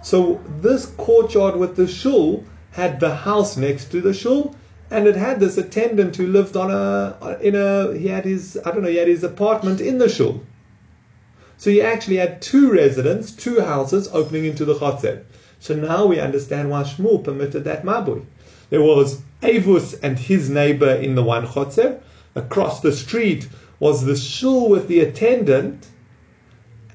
So 0.02 0.42
this 0.62 0.86
courtyard 0.86 1.58
with 1.58 1.76
the 1.76 1.88
shul 1.88 2.44
had 2.72 3.00
the 3.00 3.14
house 3.14 3.58
next 3.58 3.92
to 3.92 4.02
the 4.02 4.14
shul, 4.14 4.56
and 4.90 5.08
it 5.08 5.16
had 5.16 5.40
this 5.40 5.58
attendant 5.58 6.16
who 6.16 6.28
lived 6.28 6.58
on 6.58 6.72
a 6.72 7.38
in 7.42 7.56
a 7.56 7.94
he 7.98 8.08
had 8.08 8.26
his 8.26 8.60
I 8.66 8.72
don't 8.72 8.82
know 8.82 8.90
he 8.90 8.98
had 8.98 9.08
his 9.08 9.24
apartment 9.24 9.80
in 9.80 10.00
the 10.00 10.10
shul. 10.10 10.42
So 11.58 11.70
he 11.70 11.82
actually 11.82 12.18
had 12.18 12.42
two 12.42 12.72
residents, 12.72 13.32
two 13.32 13.62
houses 13.62 14.10
opening 14.12 14.46
into 14.46 14.66
the 14.66 14.76
chotzer. 14.76 15.24
So 15.62 15.76
now 15.76 16.08
we 16.08 16.20
understand 16.20 16.72
why 16.72 16.82
Shmuel 16.82 17.24
permitted 17.24 17.66
that 17.66 17.86
mabui. 17.86 18.26
There 18.72 18.82
was 18.82 19.22
Avus 19.44 19.94
and 19.94 20.18
his 20.18 20.50
neighbor 20.50 20.90
in 20.90 21.14
the 21.14 21.22
one 21.22 21.46
chotzer. 21.46 22.00
Across 22.34 22.80
the 22.80 22.92
street 22.92 23.48
was 23.80 24.04
the 24.04 24.16
shul 24.16 24.70
with 24.70 24.88
the 24.88 25.02
attendant 25.02 25.88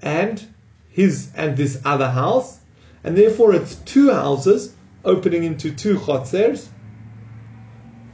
and 0.03 0.45
his 0.91 1.29
and 1.37 1.57
this 1.57 1.81
other 1.85 2.11
house. 2.11 2.59
And 3.05 3.17
therefore 3.17 3.55
it's 3.55 3.77
two 3.77 4.11
houses 4.11 4.75
opening 5.05 5.45
into 5.45 5.71
two 5.71 5.97
chotzers 5.99 6.67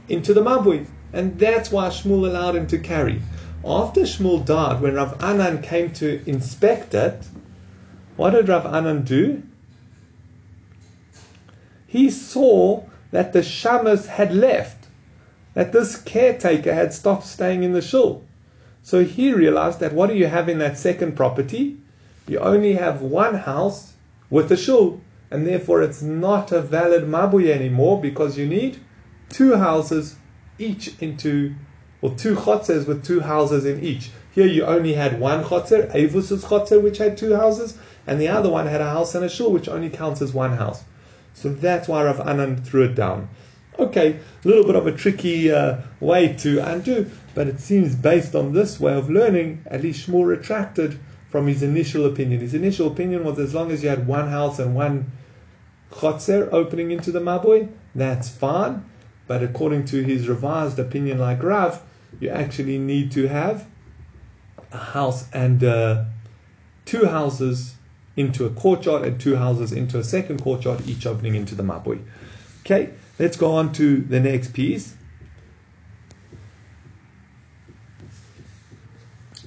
into 0.07 0.35
the 0.35 0.43
Mabui. 0.43 0.85
And 1.13 1.39
that's 1.39 1.71
why 1.71 1.87
Shmuel 1.89 2.27
allowed 2.27 2.55
him 2.55 2.67
to 2.67 2.77
carry. 2.77 3.23
After 3.65 4.01
Shmuel 4.01 4.45
died, 4.45 4.81
when 4.81 4.93
Rav 4.93 5.19
Anan 5.23 5.63
came 5.63 5.91
to 5.93 6.21
inspect 6.29 6.93
it, 6.93 7.23
what 8.17 8.31
did 8.31 8.49
Rav 8.49 8.67
Anan 8.67 9.01
do? 9.01 9.41
He 11.93 12.09
saw 12.09 12.81
that 13.11 13.33
the 13.33 13.43
shamas 13.43 14.07
had 14.07 14.33
left, 14.33 14.87
that 15.53 15.73
this 15.73 15.95
caretaker 15.95 16.73
had 16.73 16.91
stopped 16.91 17.23
staying 17.23 17.61
in 17.61 17.73
the 17.73 17.83
shul. 17.83 18.23
So 18.81 19.03
he 19.03 19.31
realized 19.31 19.79
that 19.79 19.93
what 19.93 20.09
do 20.09 20.15
you 20.15 20.25
have 20.25 20.49
in 20.49 20.57
that 20.57 20.79
second 20.79 21.15
property? 21.15 21.77
You 22.27 22.39
only 22.39 22.73
have 22.73 23.03
one 23.03 23.35
house 23.35 23.93
with 24.31 24.51
a 24.51 24.57
shul, 24.57 25.01
and 25.29 25.45
therefore 25.45 25.83
it's 25.83 26.01
not 26.01 26.51
a 26.51 26.63
valid 26.63 27.03
mabuy 27.03 27.51
anymore 27.51 28.01
because 28.01 28.39
you 28.39 28.47
need 28.47 28.79
two 29.29 29.55
houses 29.55 30.15
each 30.57 30.99
into, 30.99 31.53
or 32.01 32.15
two 32.15 32.33
chotzers 32.33 32.87
with 32.87 33.05
two 33.05 33.19
houses 33.19 33.65
in 33.65 33.83
each. 33.83 34.09
Here 34.31 34.47
you 34.47 34.65
only 34.65 34.93
had 34.93 35.19
one 35.19 35.43
chotzer, 35.43 35.93
Avus's 35.93 36.43
chotzer, 36.43 36.81
which 36.81 36.97
had 36.97 37.19
two 37.19 37.35
houses, 37.35 37.77
and 38.07 38.19
the 38.19 38.29
other 38.29 38.49
one 38.49 38.65
had 38.65 38.81
a 38.81 38.89
house 38.89 39.13
and 39.13 39.23
a 39.23 39.29
shul, 39.29 39.51
which 39.51 39.69
only 39.69 39.91
counts 39.91 40.23
as 40.23 40.33
one 40.33 40.57
house. 40.57 40.83
So 41.33 41.49
that's 41.49 41.87
why 41.87 42.03
Rav 42.03 42.19
Anan 42.19 42.63
threw 42.63 42.83
it 42.83 42.95
down. 42.95 43.29
Okay, 43.79 44.19
a 44.43 44.47
little 44.47 44.65
bit 44.65 44.75
of 44.75 44.85
a 44.85 44.91
tricky 44.91 45.51
uh, 45.51 45.77
way 45.99 46.33
to 46.33 46.59
undo, 46.59 47.09
but 47.33 47.47
it 47.47 47.59
seems 47.59 47.95
based 47.95 48.35
on 48.35 48.53
this 48.53 48.79
way 48.79 48.93
of 48.93 49.09
learning, 49.09 49.63
at 49.65 49.81
least 49.81 50.07
Shmuel 50.07 50.27
retracted 50.27 50.99
from 51.29 51.47
his 51.47 51.63
initial 51.63 52.05
opinion. 52.05 52.41
His 52.41 52.53
initial 52.53 52.87
opinion 52.87 53.23
was 53.23 53.39
as 53.39 53.55
long 53.55 53.71
as 53.71 53.81
you 53.81 53.89
had 53.89 54.05
one 54.05 54.29
house 54.29 54.59
and 54.59 54.75
one 54.75 55.11
chotzer 55.91 56.49
opening 56.51 56.91
into 56.91 57.11
the 57.11 57.19
mabui, 57.19 57.69
that's 57.95 58.29
fine. 58.29 58.85
But 59.25 59.41
according 59.41 59.85
to 59.85 60.03
his 60.03 60.27
revised 60.27 60.77
opinion, 60.77 61.17
like 61.17 61.41
Rav, 61.41 61.81
you 62.19 62.29
actually 62.29 62.77
need 62.77 63.11
to 63.13 63.27
have 63.27 63.67
a 64.71 64.77
house 64.77 65.25
and 65.33 65.63
uh, 65.63 66.05
two 66.85 67.05
houses 67.05 67.73
into 68.15 68.45
a 68.45 68.49
courtyard 68.49 69.03
and 69.03 69.19
two 69.19 69.35
houses 69.35 69.71
into 69.71 69.99
a 69.99 70.03
second 70.03 70.41
courtyard, 70.41 70.87
each 70.87 71.05
opening 71.05 71.35
into 71.35 71.55
the 71.55 71.63
mabui. 71.63 72.03
Okay, 72.61 72.91
let's 73.19 73.37
go 73.37 73.53
on 73.53 73.73
to 73.73 74.01
the 74.01 74.19
next 74.19 74.53
piece. 74.53 74.95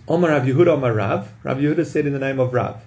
Omar 0.09 0.31
Rav 0.31 0.45
Yehuda 0.45 0.69
Omar 0.69 0.93
Rav. 0.93 1.33
Rav 1.43 1.59
Yehuda 1.59 1.85
said 1.85 2.07
in 2.07 2.13
the 2.13 2.19
name 2.19 2.39
of 2.39 2.53
Rav, 2.53 2.81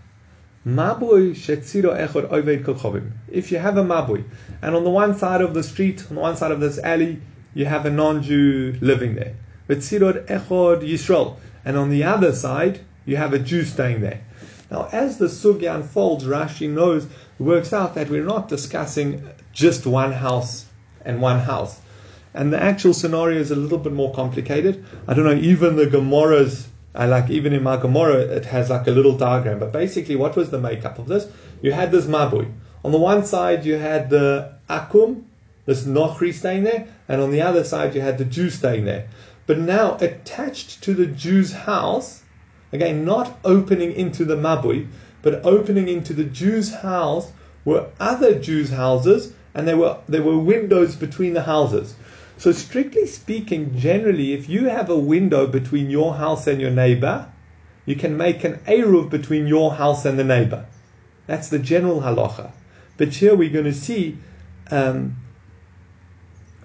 Mabui 0.66 1.32
shetziro 1.32 1.98
echod 1.98 2.30
oved 2.30 2.64
kolchovim. 2.64 3.12
If 3.30 3.52
you 3.52 3.60
have 3.60 3.78
a 3.78 3.84
mabui, 3.84 4.26
and 4.62 4.76
on 4.76 4.84
the 4.84 4.90
one 4.90 5.18
side 5.18 5.42
of 5.42 5.54
the 5.54 5.64
street, 5.64 6.06
on 6.10 6.16
the 6.16 6.22
one 6.22 6.36
side 6.38 6.52
of 6.52 6.60
this 6.60 6.78
alley, 6.80 7.22
you 7.54 7.66
have 7.66 7.86
a 7.86 7.90
non-Jew 7.90 8.78
living 8.82 9.16
there. 9.16 9.36
Vetzirot 9.70 10.28
echod 10.28 10.82
Yisrael. 10.82 11.38
And 11.66 11.78
on 11.78 11.90
the 11.90 12.04
other 12.04 12.34
side, 12.34 12.82
you 13.06 13.18
have 13.18 13.34
a 13.34 13.40
Jew 13.40 13.64
staying 13.64 14.02
there. 14.02 14.22
Now, 14.72 14.88
as 14.92 15.18
the 15.18 15.26
sugya 15.26 15.76
unfolds, 15.76 16.26
Rashi 16.26 16.70
knows, 16.70 17.08
works 17.40 17.74
out 17.74 17.96
that 17.96 18.10
we're 18.10 18.24
not 18.24 18.48
discussing 18.48 19.28
just 19.52 19.86
one 19.86 20.12
house 20.12 20.66
and 21.04 21.22
one 21.22 21.40
house. 21.40 21.80
And 22.34 22.54
the 22.54 22.62
actual 22.62 22.94
scenario 22.94 23.40
is 23.40 23.52
a 23.52 23.56
little 23.56 23.80
bit 23.80 23.94
more 23.94 24.14
complicated. 24.14 24.86
I 25.08 25.14
don't 25.14 25.26
know, 25.26 25.34
even 25.34 25.76
the 25.76 25.88
Gemara's 25.88 26.68
And 26.94 27.12
like 27.12 27.30
even 27.30 27.54
in 27.54 27.64
Magamora, 27.64 28.30
it 28.30 28.46
has 28.46 28.70
like 28.70 28.88
a 28.88 28.92
little 28.92 29.18
diagram. 29.18 29.60
But 29.60 29.72
basically, 29.72 30.16
what 30.16 30.36
was 30.36 30.50
the 30.50 30.60
makeup 30.60 31.00
of 31.00 31.08
this? 31.08 31.28
You 31.62 31.72
had 31.72 31.92
this 31.92 32.06
mabui. 32.06 32.52
On 32.84 32.92
the 32.92 32.98
one 32.98 33.26
side, 33.26 33.66
you 33.66 33.76
had 33.76 34.10
the 34.10 34.54
akum, 34.70 35.24
this 35.66 35.84
nochri 35.84 36.34
staying 36.34 36.64
there, 36.64 36.88
and 37.08 37.22
on 37.22 37.32
the 37.32 37.42
other 37.42 37.64
side, 37.64 37.94
you 37.94 38.02
had 38.02 38.18
the 38.18 38.26
Jew 38.26 38.50
staying 38.50 38.86
there. 38.86 39.08
But 39.46 39.60
now, 39.60 39.98
attached 40.00 40.82
to 40.84 40.94
the 40.94 41.06
Jew's 41.06 41.52
house, 41.52 42.24
again, 42.72 43.06
not 43.06 43.40
opening 43.44 43.92
into 43.92 44.26
the 44.26 44.36
mabui, 44.36 44.88
but 45.22 45.46
opening 45.46 45.88
into 45.88 46.14
the 46.14 46.24
Jew's 46.24 46.76
house 46.76 47.32
were 47.66 47.88
other 48.00 48.40
Jews' 48.40 48.72
houses, 48.72 49.34
and 49.54 49.68
there 49.68 49.78
were 49.78 49.98
there 50.08 50.24
were 50.24 50.38
windows 50.38 50.96
between 50.96 51.34
the 51.34 51.44
houses. 51.44 51.96
So, 52.38 52.52
strictly 52.54 53.06
speaking, 53.06 53.78
generally, 53.78 54.34
if 54.34 54.48
you 54.48 54.70
have 54.70 54.90
a 54.90 54.98
window 54.98 55.46
between 55.46 55.90
your 55.90 56.16
house 56.16 56.48
and 56.48 56.62
your 56.62 56.72
neighbor, 56.72 57.28
you 57.86 57.96
can 57.96 58.16
make 58.16 58.44
an 58.44 58.60
eruv 58.66 59.10
between 59.10 59.48
your 59.48 59.74
house 59.74 60.06
and 60.06 60.18
the 60.18 60.24
neighbor. 60.24 60.66
That's 61.28 61.50
the 61.50 61.60
general 61.60 62.02
halacha. 62.02 62.52
But 62.98 63.10
here 63.10 63.36
we're 63.36 63.50
going 63.50 63.66
to 63.66 63.74
see 63.74 64.18
um, 64.72 65.18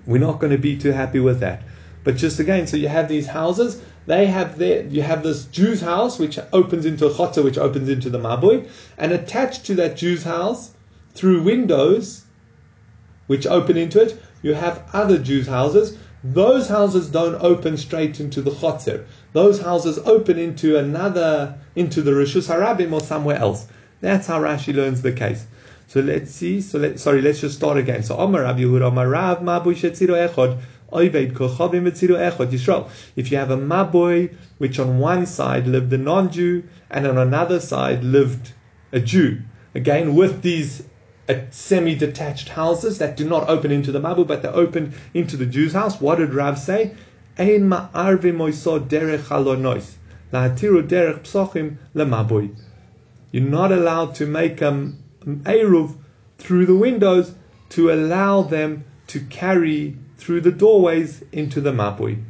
we're 0.07 0.19
not 0.19 0.39
going 0.39 0.53
to 0.53 0.59
be 0.59 0.77
too 0.77 0.93
happy 0.93 1.21
with 1.21 1.41
that. 1.41 1.63
But 2.05 2.17
just 2.17 2.39
again, 2.39 2.67
so 2.67 2.77
you 2.77 2.89
have 2.89 3.09
these 3.09 3.27
houses. 3.27 3.81
They 4.07 4.27
have 4.27 4.59
their, 4.59 4.85
you 4.85 5.03
have 5.03 5.23
this 5.23 5.47
Jew's 5.47 5.81
house 5.81 6.19
which 6.19 6.39
opens 6.53 6.85
into 6.85 7.07
a 7.07 7.11
chotzer, 7.11 7.43
which 7.43 7.59
opens 7.59 7.89
into 7.89 8.11
the 8.11 8.19
mabui, 8.19 8.69
and 8.99 9.11
attached 9.13 9.65
to 9.67 9.75
that 9.77 9.97
Jew's 9.97 10.23
house 10.23 10.73
through 11.15 11.43
windows 11.43 12.25
which 13.27 13.47
open 13.47 13.77
into 13.77 14.03
it, 14.03 14.21
you 14.43 14.53
have 14.53 14.83
other 14.93 15.19
Jews' 15.19 15.47
houses. 15.47 15.97
Those 16.23 16.69
houses 16.69 17.09
don't 17.09 17.37
open 17.43 17.77
straight 17.77 18.21
into 18.21 18.43
the 18.43 18.51
chotzer. 18.51 19.05
Those 19.33 19.61
houses 19.61 19.99
open 20.01 20.39
into 20.39 20.77
another, 20.77 21.55
into 21.75 22.03
the 22.03 22.13
Rishus 22.13 22.49
Harabim 22.49 22.93
or 22.93 23.01
somewhere 23.01 23.37
else. 23.37 23.67
That's 24.01 24.27
how 24.27 24.41
Rashi 24.41 24.75
learns 24.75 25.01
the 25.01 25.13
case. 25.13 25.47
So 25.87 26.01
let's 26.01 26.31
see. 26.31 26.61
So 26.61 26.79
let, 26.79 26.99
sorry, 26.99 27.23
let's 27.23 27.41
just 27.41 27.57
start 27.57 27.77
again. 27.77 28.03
So 28.03 28.17
Omar 28.17 28.43
Rav 28.43 28.57
Yehuda, 28.57 28.83
Omar 28.83 29.09
Rav 29.09 29.39
Mabuy 29.41 29.75
Shetziro 29.75 30.29
Echod. 30.29 30.61
If 30.97 31.15
you 33.31 33.37
have 33.37 33.51
a 33.51 33.57
maboy 33.57 34.35
which 34.59 34.79
on 34.79 34.99
one 34.99 35.27
side 35.27 35.67
lived 35.67 35.93
a 35.93 35.99
non-Jew 35.99 36.63
and 36.91 37.07
on 37.07 37.19
another 37.19 37.59
side 37.59 38.05
lived 38.05 38.53
a 38.93 39.01
Jew, 39.01 39.41
again 39.75 40.15
with 40.15 40.43
these 40.43 40.85
uh, 41.29 41.35
semi-detached 41.51 42.51
houses 42.51 42.99
that 42.99 43.17
do 43.17 43.29
not 43.29 43.49
open 43.49 43.71
into 43.73 43.91
the 43.91 43.99
mabu, 44.01 44.27
but 44.27 44.43
they 44.43 44.49
open 44.49 44.95
into 45.15 45.37
the 45.37 45.47
Jew's 45.47 45.73
house. 45.73 46.01
What 46.01 46.19
did 46.19 46.35
Rav 46.35 46.59
say? 46.59 46.95
Derech 47.39 47.65
derech. 50.89 52.55
You're 53.33 53.43
not 53.43 53.73
allowed 53.73 54.15
to 54.15 54.27
make 54.27 54.63
um, 54.63 54.99
eruv 55.25 55.97
through 56.39 56.67
the 56.67 56.75
windows 56.77 57.35
to 57.71 57.91
allow 57.91 58.43
them 58.43 58.85
to 59.09 59.21
carry 59.21 59.97
through 60.25 60.41
the 60.41 60.51
doorways 60.51 61.23
into 61.33 61.61
the 61.61 61.71
mabui. 61.71 62.25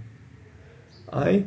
I, 1.13 1.45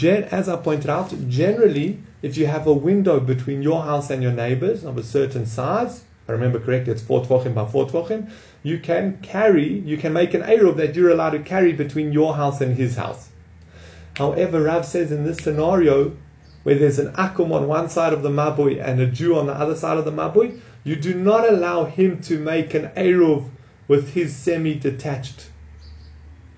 as 0.00 0.48
I 0.48 0.56
pointed 0.56 0.88
out, 0.88 1.14
generally, 1.28 1.98
if 2.22 2.38
you 2.38 2.46
have 2.46 2.66
a 2.66 2.72
window 2.72 3.20
between 3.20 3.60
your 3.60 3.82
house 3.82 4.08
and 4.08 4.22
your 4.22 4.32
neighbors 4.32 4.84
of 4.84 4.96
a 4.96 5.02
certain 5.02 5.44
size, 5.44 6.04
I 6.26 6.32
remember 6.32 6.58
correctly, 6.58 6.94
it's 6.94 7.02
four 7.02 7.22
tvachim 7.22 7.54
by 7.54 7.66
four 7.66 7.86
tvachim, 7.86 8.30
you 8.62 8.78
can 8.78 9.18
carry, 9.20 9.80
you 9.80 9.98
can 9.98 10.14
make 10.14 10.32
an 10.32 10.40
eruv 10.40 10.76
that 10.76 10.94
you're 10.94 11.10
allowed 11.10 11.30
to 11.30 11.40
carry 11.40 11.74
between 11.74 12.10
your 12.10 12.36
house 12.36 12.62
and 12.62 12.74
his 12.74 12.96
house. 12.96 13.28
However, 14.16 14.62
Rav 14.62 14.86
says 14.86 15.12
in 15.12 15.24
this 15.24 15.38
scenario, 15.38 16.16
where 16.62 16.76
there's 16.76 17.00
an 17.00 17.12
akum 17.12 17.52
on 17.52 17.68
one 17.68 17.90
side 17.90 18.14
of 18.14 18.22
the 18.22 18.30
mabui 18.30 18.82
and 18.82 18.98
a 18.98 19.06
Jew 19.06 19.36
on 19.36 19.46
the 19.46 19.52
other 19.52 19.76
side 19.76 19.98
of 19.98 20.06
the 20.06 20.12
mabui, 20.12 20.58
you 20.84 20.96
do 20.96 21.12
not 21.12 21.46
allow 21.46 21.84
him 21.84 22.22
to 22.22 22.38
make 22.38 22.72
an 22.72 22.88
eruv 22.96 23.50
with 23.88 24.14
his 24.14 24.34
semi-detached 24.34 25.50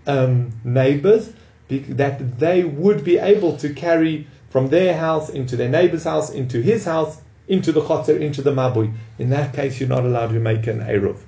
um, 0.07 0.53
neighbors 0.65 1.33
that 1.69 2.39
they 2.39 2.65
would 2.65 3.05
be 3.05 3.19
able 3.19 3.57
to 3.57 3.73
carry 3.73 4.27
from 4.51 4.69
their 4.69 4.97
house 4.97 5.31
into 5.31 5.57
their 5.57 5.69
neighbor's 5.69 6.05
house, 6.05 6.31
into 6.31 6.61
his 6.61 6.85
house, 6.85 7.21
into 7.49 7.73
the 7.73 7.81
chotzer, 7.81 8.21
into 8.21 8.43
the 8.43 8.53
mabui. 8.53 8.95
In 9.19 9.31
that 9.31 9.53
case, 9.53 9.81
you're 9.81 9.89
not 9.89 10.05
allowed 10.05 10.29
to 10.29 10.41
make 10.41 10.67
an 10.67 10.81
eruv. 10.81 11.19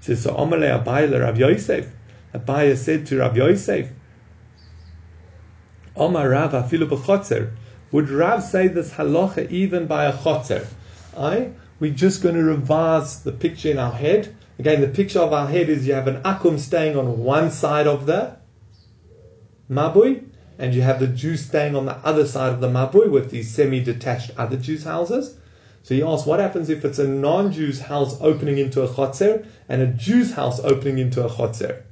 says 0.00 0.22
so. 0.22 0.34
Amalei 0.34 0.84
Abayla 0.84 1.22
Rav 1.22 1.38
Yosef. 1.38 1.90
Abaye 2.34 2.76
said 2.76 3.06
to 3.06 3.18
Rav 3.18 3.36
Yosef, 3.36 3.88
Omar 5.96 6.28
Rav 6.28 6.52
afilu 6.52 6.88
b'chotzer. 6.88 7.50
Would 7.90 8.10
Rav 8.10 8.44
say 8.44 8.68
this 8.68 8.92
halacha 8.92 9.50
even 9.50 9.86
by 9.86 10.04
a 10.04 10.12
chotzer? 10.12 10.66
I 11.16 11.50
we're 11.80 11.94
just 11.94 12.22
going 12.22 12.34
to 12.34 12.42
revise 12.42 13.22
the 13.22 13.32
picture 13.32 13.70
in 13.70 13.78
our 13.78 13.92
head. 13.92 14.34
Again, 14.58 14.80
the 14.80 14.88
picture 14.88 15.20
of 15.20 15.32
our 15.32 15.46
head 15.46 15.68
is 15.68 15.86
you 15.86 15.94
have 15.94 16.08
an 16.08 16.22
akum 16.22 16.58
staying 16.58 16.96
on 16.96 17.22
one 17.22 17.50
side 17.50 17.86
of 17.86 18.06
the 18.06 18.36
mabui, 19.70 20.24
and 20.58 20.74
you 20.74 20.82
have 20.82 20.98
the 20.98 21.06
Jew 21.06 21.36
staying 21.36 21.76
on 21.76 21.86
the 21.86 21.96
other 21.98 22.26
side 22.26 22.52
of 22.52 22.60
the 22.60 22.68
mabui 22.68 23.08
with 23.08 23.30
these 23.30 23.54
semi-detached 23.54 24.32
other 24.36 24.56
Jews' 24.56 24.82
houses. 24.82 25.36
So 25.84 25.94
he 25.94 26.02
asks, 26.02 26.26
what 26.26 26.40
happens 26.40 26.68
if 26.68 26.84
it's 26.84 26.98
a 26.98 27.06
non-Jew's 27.06 27.80
house 27.80 28.18
opening 28.20 28.58
into 28.58 28.82
a 28.82 28.88
chotzer 28.88 29.46
and 29.68 29.80
a 29.80 29.86
Jew's 29.86 30.32
house 30.32 30.58
opening 30.60 30.98
into 30.98 31.24
a 31.24 31.30
chotzer? 31.30 31.82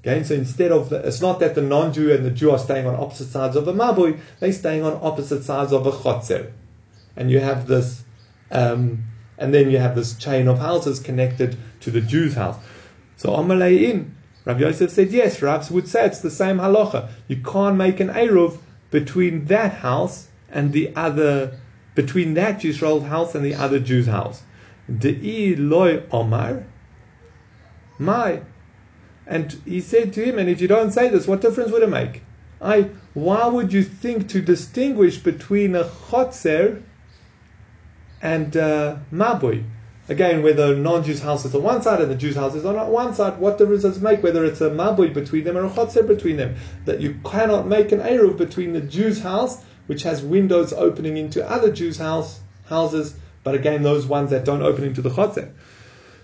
Okay, 0.00 0.24
so 0.24 0.34
instead 0.34 0.72
of 0.72 0.88
the, 0.88 1.06
it's 1.06 1.20
not 1.20 1.40
that 1.40 1.54
the 1.54 1.60
non-Jew 1.60 2.12
and 2.12 2.24
the 2.24 2.30
Jew 2.30 2.52
are 2.52 2.58
staying 2.58 2.86
on 2.86 2.94
opposite 2.94 3.28
sides 3.28 3.54
of 3.54 3.68
a 3.68 3.72
mabui, 3.72 4.18
they're 4.40 4.52
staying 4.52 4.82
on 4.82 4.98
opposite 5.02 5.44
sides 5.44 5.72
of 5.72 5.86
a 5.86 5.92
chotzer, 5.92 6.50
and 7.16 7.30
you 7.30 7.40
have 7.40 7.66
this, 7.66 8.02
um, 8.50 9.04
and 9.36 9.52
then 9.52 9.70
you 9.70 9.78
have 9.78 9.94
this 9.94 10.16
chain 10.16 10.48
of 10.48 10.58
houses 10.58 10.98
connected 10.98 11.56
to 11.80 11.90
the 11.90 12.00
Jew's 12.00 12.34
house. 12.34 12.56
So 13.16 13.30
Amalei 13.30 13.90
in, 13.90 14.14
Rabbi 14.44 14.60
Yosef 14.60 14.90
said 14.90 15.10
yes. 15.12 15.42
Rabbis 15.42 15.70
would 15.70 15.88
say 15.88 16.06
it's 16.06 16.20
the 16.20 16.30
same 16.30 16.58
halacha. 16.58 17.10
You 17.28 17.36
can't 17.36 17.76
make 17.76 18.00
an 18.00 18.08
eruv 18.08 18.58
between 18.90 19.44
that 19.46 19.72
house 19.72 20.28
and 20.50 20.72
the 20.72 20.94
other 20.96 21.58
between 21.94 22.34
that 22.34 22.60
Yisrael's 22.60 23.04
house 23.04 23.34
and 23.34 23.44
the 23.44 23.56
other 23.56 23.80
Jew's 23.80 24.06
house. 24.06 24.42
De'i 24.90 25.56
loy 25.58 26.02
omar, 26.12 26.64
my. 27.98 28.40
And 29.26 29.60
he 29.66 29.80
said 29.80 30.12
to 30.12 30.24
him, 30.24 30.38
and 30.38 30.48
if 30.48 30.60
you 30.60 30.68
don't 30.68 30.92
say 30.92 31.08
this, 31.08 31.26
what 31.26 31.40
difference 31.40 31.72
would 31.72 31.82
it 31.82 31.90
make? 31.90 32.22
I, 32.62 32.90
why 33.14 33.46
would 33.48 33.72
you 33.72 33.82
think 33.82 34.28
to 34.28 34.40
distinguish 34.40 35.18
between 35.18 35.74
a 35.74 35.84
chotzer 35.84 36.82
and 38.22 38.56
uh, 38.56 38.96
mabui? 39.12 39.64
Again, 40.08 40.42
whether 40.42 40.74
non-Jew's 40.74 41.20
house 41.20 41.44
is 41.44 41.54
on 41.54 41.62
one 41.62 41.82
side 41.82 42.00
and 42.00 42.10
the 42.10 42.14
Jew's 42.14 42.36
house 42.36 42.54
is 42.54 42.64
on 42.64 42.74
one 42.90 43.14
side, 43.14 43.38
what 43.38 43.58
difference 43.58 43.82
does 43.82 43.98
it 43.98 44.02
make 44.02 44.22
whether 44.22 44.44
it's 44.44 44.60
a 44.62 44.70
mabui 44.70 45.12
between 45.12 45.44
them 45.44 45.56
or 45.56 45.66
a 45.66 45.70
chotzer 45.70 46.06
between 46.06 46.38
them? 46.38 46.56
That 46.86 47.00
you 47.00 47.20
cannot 47.24 47.66
make 47.66 47.92
an 47.92 48.00
eruv 48.00 48.38
between 48.38 48.72
the 48.72 48.80
Jew's 48.80 49.20
house 49.20 49.62
which 49.86 50.02
has 50.04 50.22
windows 50.22 50.72
opening 50.72 51.16
into 51.16 51.46
other 51.50 51.72
Jews' 51.72 51.96
house, 51.96 52.40
houses, 52.66 53.14
but 53.42 53.54
again, 53.54 53.82
those 53.82 54.06
ones 54.06 54.30
that 54.30 54.44
don't 54.44 54.62
open 54.62 54.84
into 54.84 55.02
the 55.02 55.10
Chotzer. 55.10 55.50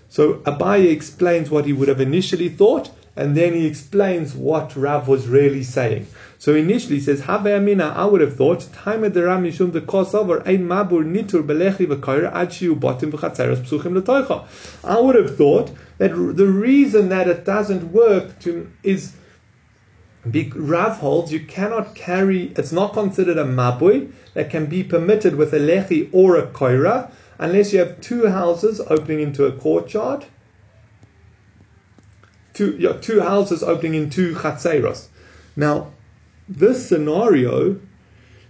So 0.07 0.35
Abaye 0.45 0.91
explains 0.91 1.49
what 1.49 1.65
he 1.65 1.73
would 1.73 1.87
have 1.87 1.99
initially 1.99 2.49
thought, 2.49 2.91
and 3.15 3.35
then 3.35 3.53
he 3.53 3.65
explains 3.65 4.33
what 4.33 4.75
Rav 4.75 5.07
was 5.07 5.27
really 5.27 5.63
saying. 5.63 6.07
So 6.37 6.53
initially 6.53 6.95
he 6.95 7.01
says, 7.01 7.21
Have 7.21 7.47
Amina, 7.47 7.93
I 7.95 8.05
would 8.05 8.21
have 8.21 8.35
thought, 8.35 8.67
Time 8.73 9.01
the 9.01 9.09
Mishum 9.09 9.71
the 9.71 9.81
Kosover, 9.81 10.45
Ein 10.45 10.67
Mabur 10.67 11.03
Nitur 11.05 11.41
Belechi 11.41 11.87
Botim 11.87 13.11
V'Chatzeres 13.11 13.65
Psuchim. 13.65 14.45
I 14.83 14.99
would 14.99 15.15
have 15.15 15.37
thought 15.37 15.71
that 15.97 16.09
the 16.09 16.47
reason 16.47 17.09
that 17.09 17.27
it 17.27 17.45
doesn't 17.45 17.91
work 17.93 18.37
to, 18.39 18.69
is 18.83 19.13
Rav 20.25 20.97
holds 20.97 21.31
you 21.31 21.39
cannot 21.39 21.95
carry, 21.95 22.51
it's 22.57 22.71
not 22.71 22.93
considered 22.93 23.37
a 23.37 23.45
mabui 23.45 24.11
that 24.33 24.49
can 24.49 24.65
be 24.65 24.83
permitted 24.83 25.35
with 25.35 25.53
a 25.53 25.59
lechi 25.59 26.09
or 26.11 26.37
a 26.37 26.47
koira 26.47 27.11
unless 27.37 27.73
you 27.73 27.79
have 27.79 28.01
two 28.01 28.27
houses 28.27 28.81
opening 28.87 29.19
into 29.19 29.45
a 29.45 29.51
courtyard, 29.51 30.25
two, 32.55 32.75
yeah, 32.79 32.93
two 32.93 33.21
houses 33.21 33.61
opening 33.61 33.93
into 33.93 34.33
chatzeros. 34.33 35.07
Now, 35.55 35.91
this 36.49 36.87
scenario 36.87 37.79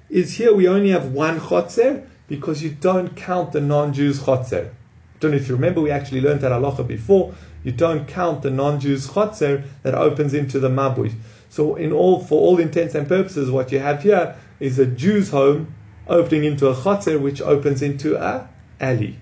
is 0.10 0.38
here 0.38 0.54
we 0.54 0.68
only 0.68 0.92
have 0.92 1.12
one 1.12 1.40
chotzer 1.40 2.08
because 2.28 2.64
you 2.64 2.70
don't 2.70 3.16
count 3.16 3.52
the 3.52 3.62
non-Jews 3.62 4.22
chotzer. 4.22 4.70
I 4.70 5.18
don't 5.20 5.32
know 5.32 5.38
if 5.38 5.50
you 5.50 5.56
remember, 5.56 5.82
we 5.82 5.92
actually 5.92 6.22
learned 6.22 6.42
that 6.42 6.52
halacha 6.52 6.88
before. 6.88 7.34
You 7.64 7.72
don't 7.72 8.08
count 8.08 8.44
the 8.44 8.52
non-Jews 8.52 9.08
chotzer 9.08 9.66
that 9.84 9.96
opens 9.96 10.34
into 10.34 10.60
the 10.60 10.70
mabui. 10.70 11.14
So, 11.50 11.76
in 11.76 11.92
all, 11.92 12.20
for 12.20 12.40
all 12.40 12.60
intents 12.60 12.96
and 12.96 13.08
purposes, 13.08 13.50
what 13.50 13.72
you 13.72 13.80
have 13.80 14.04
here 14.04 14.36
is 14.60 14.78
a 14.78 14.86
Jew's 14.86 15.30
home 15.30 15.74
opening 16.08 16.44
into 16.44 16.68
a 16.68 16.76
chotzer, 16.76 17.20
which 17.20 17.42
opens 17.42 17.82
into 17.82 18.18
a 18.18 18.48
alley. 18.80 19.18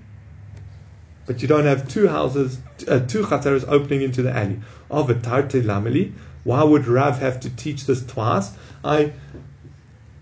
But 1.25 1.41
you 1.41 1.47
don't 1.47 1.65
have 1.65 1.87
two 1.87 2.07
houses, 2.07 2.59
uh, 2.87 2.99
two 2.99 3.23
chatzeros 3.23 3.65
opening 3.67 4.01
into 4.01 4.21
the 4.21 4.31
alley. 4.31 4.59
Of 4.91 5.09
a 5.09 5.15
lameli, 5.15 6.13
Why 6.43 6.63
would 6.63 6.87
Rav 6.87 7.19
have 7.19 7.39
to 7.41 7.49
teach 7.49 7.85
this 7.85 8.05
twice? 8.05 8.51
I 8.83 9.13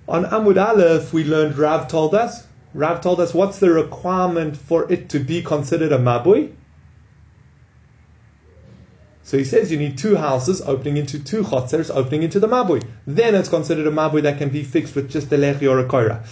On 0.07 0.25
Amud 0.25 0.63
Aleph, 0.63 1.11
we 1.11 1.23
learned 1.23 1.57
Rav 1.57 1.87
told 1.87 2.13
us. 2.13 2.45
Rav 2.73 3.01
told 3.01 3.19
us 3.19 3.33
what's 3.33 3.59
the 3.59 3.71
requirement 3.71 4.55
for 4.55 4.91
it 4.91 5.09
to 5.09 5.19
be 5.19 5.41
considered 5.41 5.91
a 5.91 5.97
mabui. 5.97 6.53
So 9.23 9.37
he 9.37 9.43
says 9.43 9.71
you 9.71 9.77
need 9.77 9.97
two 9.97 10.15
houses 10.15 10.61
opening 10.61 10.97
into 10.97 11.19
two 11.19 11.43
chotzers 11.43 11.89
opening 11.89 12.23
into 12.23 12.39
the 12.39 12.47
mabui. 12.47 12.83
Then 13.07 13.33
it's 13.35 13.49
considered 13.49 13.87
a 13.87 13.91
mabui 13.91 14.21
that 14.23 14.37
can 14.37 14.49
be 14.49 14.63
fixed 14.63 14.95
with 14.95 15.09
just 15.09 15.31
a 15.31 15.37
lechi 15.37 15.69
or 15.69 15.79
a 15.79 15.85
koira. 15.85 16.25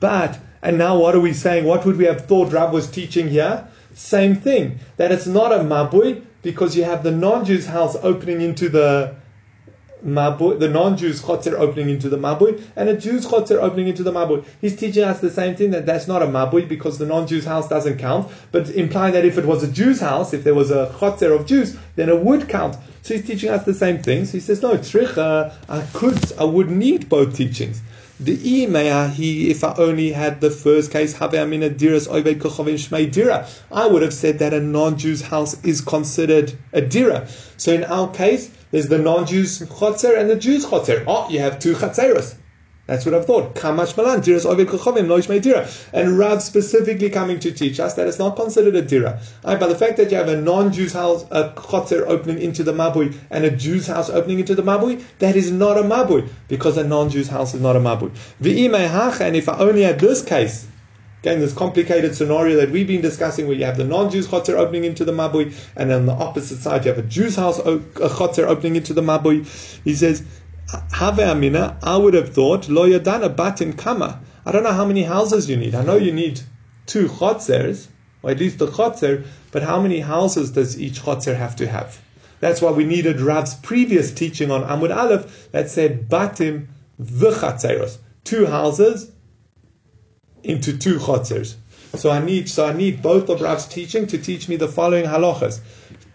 But, 0.00 0.38
and 0.62 0.76
now 0.76 0.98
what 0.98 1.14
are 1.14 1.20
we 1.20 1.32
saying? 1.32 1.64
What 1.64 1.86
would 1.86 1.96
we 1.96 2.04
have 2.06 2.26
thought 2.26 2.52
Rav 2.52 2.72
was 2.72 2.90
teaching 2.90 3.28
here? 3.28 3.68
Same 3.96 4.36
thing. 4.36 4.78
That 4.98 5.10
it's 5.10 5.26
not 5.26 5.52
a 5.52 5.58
mabui 5.58 6.22
because 6.42 6.76
you 6.76 6.84
have 6.84 7.02
the 7.02 7.10
non-Jew's 7.10 7.66
house 7.66 7.96
opening 8.02 8.42
into 8.42 8.68
the 8.68 9.16
Mabui, 10.04 10.58
the 10.60 10.68
non-Jews 10.68 11.22
chotzer 11.22 11.54
opening 11.54 11.88
into 11.88 12.10
the 12.10 12.18
Mabui, 12.18 12.62
and 12.76 12.90
a 12.90 12.96
Jew's 12.96 13.26
chotzer 13.26 13.56
opening 13.56 13.88
into 13.88 14.02
the 14.02 14.12
Mabui. 14.12 14.44
He's 14.60 14.76
teaching 14.76 15.02
us 15.02 15.20
the 15.20 15.30
same 15.30 15.56
thing 15.56 15.70
that 15.70 15.86
that's 15.86 16.06
not 16.06 16.22
a 16.22 16.26
Mabui 16.26 16.68
because 16.68 16.98
the 16.98 17.06
non-Jew's 17.06 17.46
house 17.46 17.68
doesn't 17.68 17.98
count, 17.98 18.30
but 18.52 18.68
implying 18.70 19.14
that 19.14 19.24
if 19.24 19.38
it 19.38 19.46
was 19.46 19.64
a 19.64 19.68
Jew's 19.68 19.98
house, 19.98 20.34
if 20.34 20.44
there 20.44 20.54
was 20.54 20.70
a 20.70 20.92
chotzer 20.98 21.34
of 21.34 21.46
Jews, 21.46 21.76
then 21.96 22.10
it 22.10 22.20
would 22.20 22.48
count. 22.48 22.76
So 23.02 23.14
he's 23.14 23.26
teaching 23.26 23.48
us 23.48 23.64
the 23.64 23.74
same 23.74 24.02
thing. 24.02 24.26
So 24.26 24.32
he 24.32 24.40
says, 24.40 24.60
no, 24.60 24.74
tricha, 24.74 25.54
I 25.68 25.80
could, 25.94 26.32
I 26.38 26.44
would 26.44 26.70
need 26.70 27.08
both 27.08 27.34
teachings. 27.34 27.80
The 28.18 28.66
Maya 28.66 29.08
he 29.08 29.50
if 29.50 29.62
I 29.62 29.74
only 29.76 30.10
had 30.10 30.40
the 30.40 30.50
first 30.50 30.90
case, 30.90 31.12
Have 31.18 31.32
Haveina 31.32 31.76
Diras 31.76 32.08
Obe 32.08 32.38
Kohovishme 32.38 33.12
Dira, 33.12 33.46
I 33.70 33.86
would 33.86 34.00
have 34.00 34.14
said 34.14 34.38
that 34.38 34.54
a 34.54 34.60
non-Jew's 34.60 35.20
house 35.20 35.62
is 35.62 35.82
considered 35.82 36.54
a 36.72 36.80
dira. 36.80 37.28
So 37.58 37.74
in 37.74 37.84
our 37.84 38.10
case, 38.10 38.50
there's 38.70 38.88
the 38.88 38.96
non-Jews 38.96 39.58
chotzer 39.68 40.16
and 40.16 40.30
the 40.30 40.36
Jews 40.36 40.64
chotzer. 40.64 41.04
Oh, 41.06 41.28
you 41.28 41.40
have 41.40 41.58
two 41.58 41.74
chatzeros. 41.74 42.36
That's 42.86 43.04
what 43.04 43.14
I've 43.14 43.26
thought. 43.26 43.54
Kamash 43.56 43.96
malan, 43.96 44.20
diras 44.20 44.46
ovid 44.46 44.68
kochovim, 44.68 45.06
loish 45.06 45.42
dira. 45.42 45.68
And 45.92 46.16
Rav 46.18 46.40
specifically 46.42 47.10
coming 47.10 47.40
to 47.40 47.50
teach 47.50 47.80
us 47.80 47.94
that 47.94 48.06
it's 48.06 48.18
not 48.18 48.36
considered 48.36 48.76
a 48.76 48.82
dira. 48.82 49.20
Right, 49.44 49.58
by 49.58 49.66
the 49.66 49.74
fact 49.74 49.96
that 49.96 50.10
you 50.10 50.16
have 50.16 50.28
a 50.28 50.40
non-Jew's 50.40 50.92
house, 50.92 51.24
a 51.32 51.50
chotzer 51.50 52.06
opening 52.06 52.38
into 52.38 52.62
the 52.62 52.72
mabui, 52.72 53.16
and 53.30 53.44
a 53.44 53.50
Jew's 53.50 53.88
house 53.88 54.08
opening 54.08 54.38
into 54.38 54.54
the 54.54 54.62
mabui, 54.62 55.02
that 55.18 55.34
is 55.34 55.50
not 55.50 55.76
a 55.76 55.82
mabui, 55.82 56.28
because 56.46 56.76
a 56.76 56.84
non-Jew's 56.84 57.28
house 57.28 57.54
is 57.54 57.60
not 57.60 57.74
a 57.74 57.80
mabui. 57.80 58.10
And 59.20 59.36
if 59.36 59.48
I 59.48 59.58
only 59.58 59.82
had 59.82 59.98
this 59.98 60.22
case, 60.22 60.68
Again, 61.26 61.40
this 61.40 61.54
complicated 61.54 62.14
scenario 62.14 62.54
that 62.56 62.70
we've 62.70 62.86
been 62.86 63.00
discussing 63.00 63.48
where 63.48 63.56
you 63.56 63.64
have 63.64 63.76
the 63.76 63.82
non-Jews 63.82 64.28
chotzer 64.28 64.54
opening 64.54 64.84
into 64.84 65.04
the 65.04 65.10
Mabui, 65.10 65.52
and 65.74 65.90
on 65.90 66.06
the 66.06 66.12
opposite 66.12 66.58
side 66.58 66.84
you 66.84 66.92
have 66.92 67.04
a 67.04 67.08
Jew's 67.08 67.34
house 67.34 67.58
a 67.58 67.78
chotzer 67.80 68.46
opening 68.46 68.76
into 68.76 68.94
the 68.94 69.00
Mabui. 69.00 69.44
He 69.82 69.96
says, 69.96 70.22
Have 70.92 71.20
Amina, 71.20 71.78
I 71.82 71.96
would 71.96 72.14
have 72.14 72.34
thought, 72.34 72.68
Lo 72.68 72.88
Yadana 72.88 73.34
Batim 73.34 73.76
Kama. 73.76 74.20
I 74.44 74.52
don't 74.52 74.64
know 74.64 74.72
how 74.72 74.84
many 74.84 75.04
houses 75.04 75.48
you 75.48 75.56
need. 75.56 75.74
I 75.74 75.84
know 75.84 75.96
you 75.96 76.12
need 76.12 76.40
two 76.86 77.06
chotzers, 77.06 77.86
or 78.22 78.30
at 78.30 78.38
least 78.38 78.58
the 78.58 78.66
chotzer, 78.66 79.24
but 79.52 79.62
how 79.62 79.80
many 79.80 80.00
houses 80.00 80.50
does 80.50 80.80
each 80.80 81.02
chotzer 81.02 81.36
have 81.36 81.54
to 81.56 81.68
have? 81.68 82.00
That's 82.40 82.60
why 82.60 82.72
we 82.72 82.84
needed 82.84 83.20
Rav's 83.20 83.54
previous 83.54 84.12
teaching 84.12 84.50
on 84.50 84.62
Amud 84.62 84.94
Aleph 84.94 85.50
that 85.52 85.70
said 85.70 86.08
Batim 86.08 86.66
v'chatzeros. 87.00 87.98
Two 88.24 88.46
houses 88.46 89.12
into 90.42 90.76
two 90.76 90.98
chotzers. 90.98 91.54
So 91.94 92.10
I 92.10 92.22
need 92.22 92.48
so 92.48 92.66
I 92.66 92.72
need 92.72 93.02
both 93.02 93.28
of 93.28 93.40
Rav's 93.40 93.66
teaching 93.66 94.06
to 94.08 94.18
teach 94.18 94.48
me 94.48 94.56
the 94.56 94.68
following 94.68 95.04
halachas. 95.04 95.60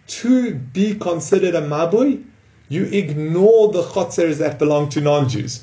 To 0.07 0.53
be 0.53 0.95
considered 0.95 1.55
a 1.55 1.61
mabui, 1.61 2.25
you 2.71 2.86
ignore 2.86 3.69
the 3.73 3.84
chotzers 3.84 4.38
that 4.38 4.57
belong 4.57 4.88
to 4.88 5.01
non-Jews. 5.01 5.62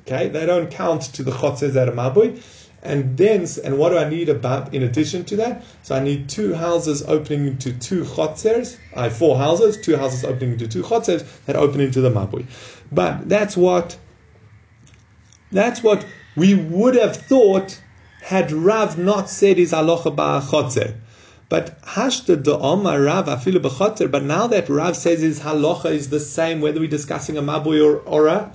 Okay, 0.00 0.28
they 0.28 0.44
don't 0.44 0.70
count 0.70 1.04
to 1.14 1.22
the 1.22 1.30
chotzers 1.30 1.72
that 1.72 1.88
are 1.88 1.92
mabui. 1.92 2.42
And 2.82 3.16
then, 3.16 3.46
and 3.64 3.78
what 3.78 3.88
do 3.88 3.96
I 3.96 4.10
need 4.10 4.28
about 4.28 4.74
in 4.74 4.82
addition 4.82 5.24
to 5.24 5.36
that? 5.36 5.64
So 5.82 5.96
I 5.96 6.00
need 6.00 6.28
two 6.28 6.52
houses 6.52 7.02
opening 7.02 7.46
into 7.46 7.72
two 7.72 8.04
chotzers. 8.04 8.76
I 8.94 9.04
have 9.04 9.16
four 9.16 9.38
houses, 9.38 9.80
two 9.80 9.96
houses 9.96 10.22
opening 10.22 10.52
into 10.52 10.68
two 10.68 10.82
chotzers 10.82 11.24
that 11.46 11.56
open 11.56 11.80
into 11.80 12.02
the 12.02 12.10
mabui. 12.10 12.44
But 12.92 13.26
that's 13.26 13.56
what 13.56 13.96
that's 15.50 15.82
what 15.82 16.04
we 16.36 16.54
would 16.54 16.94
have 16.94 17.16
thought 17.16 17.80
had 18.20 18.52
Rav 18.52 18.98
not 18.98 19.30
said 19.30 19.56
his 19.56 19.72
halacha 19.72 20.14
ba'achotzer. 20.14 20.94
But 21.48 21.80
hashta 21.82 22.46
Omar 22.48 23.02
Rav 23.02 23.26
afilu 23.26 23.60
b'chotzer. 23.60 24.10
But 24.10 24.24
now 24.24 24.46
that 24.48 24.68
Rav 24.68 24.96
says 24.96 25.20
his 25.20 25.40
halacha 25.40 25.92
is 25.92 26.10
the 26.10 26.20
same, 26.20 26.60
whether 26.60 26.80
we're 26.80 26.88
discussing 26.88 27.36
a 27.36 27.42
mabui 27.42 27.84
or, 27.84 27.98
or 28.00 28.26
a. 28.26 28.52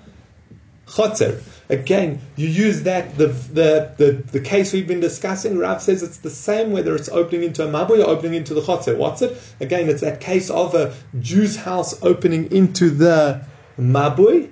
Again, 1.69 2.19
you 2.35 2.49
use 2.49 2.83
that 2.83 3.17
the, 3.17 3.27
the 3.27 3.93
the 3.95 4.11
the 4.33 4.39
case 4.41 4.73
we've 4.73 4.87
been 4.87 4.99
discussing. 4.99 5.57
Rav 5.57 5.81
says 5.81 6.03
it's 6.03 6.17
the 6.17 6.29
same 6.29 6.73
whether 6.73 6.93
it's 6.95 7.07
opening 7.07 7.43
into 7.43 7.63
a 7.63 7.67
mabui 7.67 8.03
or 8.03 8.09
opening 8.09 8.33
into 8.33 8.53
the 8.53 8.59
chotzer. 8.59 8.97
What's 8.97 9.21
it? 9.21 9.41
Again, 9.61 9.87
it's 9.87 10.01
that 10.01 10.19
case 10.19 10.49
of 10.49 10.75
a 10.75 10.93
Jew's 11.21 11.55
house 11.55 11.97
opening 12.03 12.51
into 12.51 12.89
the 12.89 13.45
mabui 13.79 14.51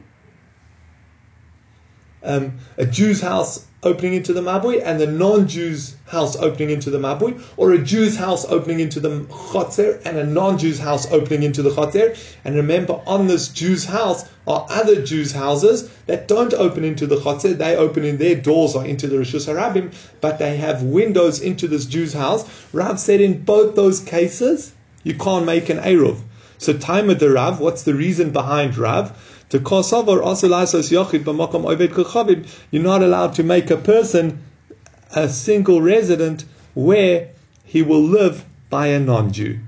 um, 2.23 2.59
a 2.77 2.85
Jew's 2.85 3.21
house 3.21 3.65
opening 3.81 4.13
into 4.13 4.33
the 4.33 4.41
Mabui 4.41 4.81
and 4.83 4.99
the 4.99 5.07
non-Jew's 5.07 5.95
house 6.07 6.35
opening 6.35 6.69
into 6.69 6.89
the 6.89 6.97
Mabui, 6.97 7.41
or 7.55 7.71
a 7.71 7.77
Jew's 7.77 8.17
house 8.17 8.45
opening 8.45 8.79
into 8.79 8.99
the 8.99 9.21
Chotzer 9.25 10.01
and 10.05 10.17
a 10.17 10.25
non-Jew's 10.25 10.79
house 10.79 11.09
opening 11.11 11.43
into 11.43 11.61
the 11.61 11.69
Chotzer. 11.69 12.17
And 12.43 12.55
remember, 12.55 13.01
on 13.05 13.27
this 13.27 13.47
Jew's 13.47 13.85
house 13.85 14.27
are 14.47 14.65
other 14.69 15.01
Jews' 15.01 15.31
houses 15.31 15.89
that 16.07 16.27
don't 16.27 16.53
open 16.53 16.83
into 16.83 17.07
the 17.07 17.17
Chotzer. 17.17 17.57
They 17.57 17.75
open 17.75 18.03
in 18.03 18.17
their 18.17 18.35
doors 18.35 18.75
or 18.75 18.85
into 18.85 19.07
the 19.07 19.17
Rishus 19.17 19.47
Harabim, 19.47 19.93
but 20.19 20.39
they 20.39 20.57
have 20.57 20.83
windows 20.83 21.39
into 21.39 21.67
this 21.67 21.85
Jew's 21.85 22.13
house. 22.13 22.49
Rav 22.73 22.99
said 22.99 23.21
in 23.21 23.43
both 23.43 23.75
those 23.75 23.99
cases, 24.01 24.73
you 25.03 25.13
can't 25.13 25.45
make 25.45 25.69
an 25.69 25.77
Eruv. 25.77 26.19
So 26.57 26.77
time 26.77 27.09
of 27.09 27.19
the 27.19 27.29
Rav, 27.29 27.61
what's 27.61 27.83
the 27.83 27.93
reason 27.93 28.31
behind 28.31 28.77
Rav? 28.77 29.17
To 29.49 29.59
kosavar 29.59 30.21
asilasos 30.21 30.91
yochid 30.91 31.23
b'makom 31.23 31.65
oved 31.65 31.89
kochavim, 31.89 32.47
you're 32.71 32.83
not 32.83 33.01
allowed 33.01 33.33
to 33.35 33.43
make 33.43 33.71
a 33.71 33.77
person 33.77 34.43
a 35.15 35.27
single 35.27 35.81
resident 35.81 36.45
where 36.75 37.29
he 37.65 37.81
will 37.81 38.03
live 38.03 38.45
by 38.69 38.87
a 38.87 38.99
non-Jew. 38.99 39.59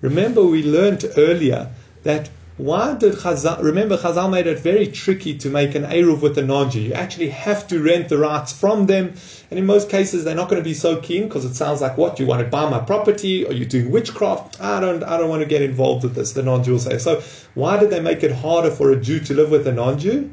Remember, 0.00 0.42
we 0.42 0.62
learned 0.62 1.04
earlier 1.16 1.70
that 2.02 2.30
why 2.60 2.94
did 2.94 3.14
Chazal, 3.14 3.62
remember 3.62 3.96
Chazal 3.96 4.30
made 4.30 4.46
it 4.46 4.58
very 4.58 4.86
tricky 4.86 5.36
to 5.38 5.48
make 5.48 5.74
an 5.74 5.84
Eruv 5.84 6.20
with 6.20 6.36
a 6.36 6.42
non-Jew. 6.42 6.80
You 6.80 6.92
actually 6.92 7.30
have 7.30 7.66
to 7.68 7.82
rent 7.82 8.10
the 8.10 8.18
rights 8.18 8.52
from 8.52 8.86
them. 8.86 9.14
And 9.50 9.58
in 9.58 9.64
most 9.64 9.88
cases, 9.88 10.24
they're 10.24 10.34
not 10.34 10.50
going 10.50 10.60
to 10.60 10.68
be 10.68 10.74
so 10.74 11.00
keen 11.00 11.24
because 11.24 11.46
it 11.46 11.54
sounds 11.54 11.80
like 11.80 11.96
what? 11.96 12.20
You 12.20 12.26
want 12.26 12.42
to 12.42 12.48
buy 12.48 12.68
my 12.68 12.80
property 12.80 13.46
or 13.46 13.52
you're 13.52 13.66
doing 13.66 13.90
witchcraft? 13.90 14.60
I 14.60 14.78
don't, 14.78 15.02
I 15.02 15.16
don't 15.16 15.30
want 15.30 15.42
to 15.42 15.48
get 15.48 15.62
involved 15.62 16.02
with 16.02 16.14
this, 16.14 16.32
the 16.32 16.42
non-Jew 16.42 16.72
will 16.72 16.78
say. 16.78 16.98
So 16.98 17.22
why 17.54 17.78
did 17.78 17.88
they 17.88 18.00
make 18.00 18.22
it 18.22 18.32
harder 18.32 18.70
for 18.70 18.90
a 18.90 19.00
Jew 19.00 19.20
to 19.20 19.34
live 19.34 19.50
with 19.50 19.66
a 19.66 19.72
non-Jew? 19.72 20.30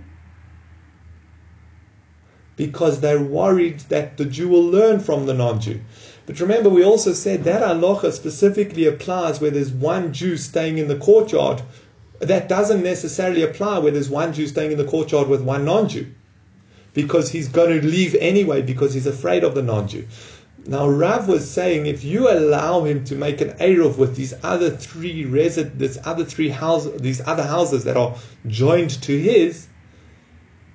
Because 2.57 2.99
they're 2.99 3.23
worried 3.23 3.79
that 3.87 4.17
the 4.17 4.25
Jew 4.25 4.49
will 4.49 4.65
learn 4.65 4.99
from 4.99 5.27
the 5.27 5.33
non-Jew. 5.33 5.79
But 6.25 6.41
remember, 6.41 6.69
we 6.69 6.83
also 6.83 7.13
said 7.13 7.45
that 7.45 7.61
halacha 7.61 8.11
specifically 8.11 8.85
applies 8.85 9.39
where 9.39 9.51
there's 9.51 9.71
one 9.71 10.11
Jew 10.11 10.35
staying 10.35 10.77
in 10.77 10.89
the 10.89 10.97
courtyard 10.97 11.61
that 12.19 12.49
doesn't 12.49 12.83
necessarily 12.83 13.43
apply 13.43 13.79
where 13.79 13.91
there's 13.91 14.09
one 14.09 14.33
Jew 14.33 14.47
staying 14.47 14.71
in 14.71 14.77
the 14.77 14.85
courtyard 14.85 15.27
with 15.27 15.41
one 15.41 15.65
non 15.65 15.89
Jew. 15.89 16.07
Because 16.93 17.29
he's 17.29 17.47
going 17.47 17.79
to 17.79 17.87
leave 17.87 18.15
anyway 18.15 18.63
because 18.63 18.93
he's 18.93 19.05
afraid 19.05 19.43
of 19.43 19.53
the 19.53 19.61
non 19.61 19.87
Jew. 19.87 20.07
Now, 20.65 20.87
Rav 20.89 21.29
was 21.29 21.49
saying 21.49 21.85
if 21.85 22.03
you 22.03 22.29
allow 22.29 22.83
him 22.83 23.05
to 23.05 23.15
make 23.15 23.39
an 23.39 23.51
Eruv 23.51 23.97
with 23.97 24.17
these 24.17 24.33
other 24.43 24.69
three 24.69 25.23
resid, 25.23 25.77
this 25.77 25.97
other 26.03 26.25
three 26.25 26.49
houses, 26.49 26.99
these 26.99 27.21
other 27.25 27.43
houses 27.43 27.85
that 27.85 27.95
are 27.95 28.15
joined 28.47 29.01
to 29.03 29.17
his, 29.17 29.67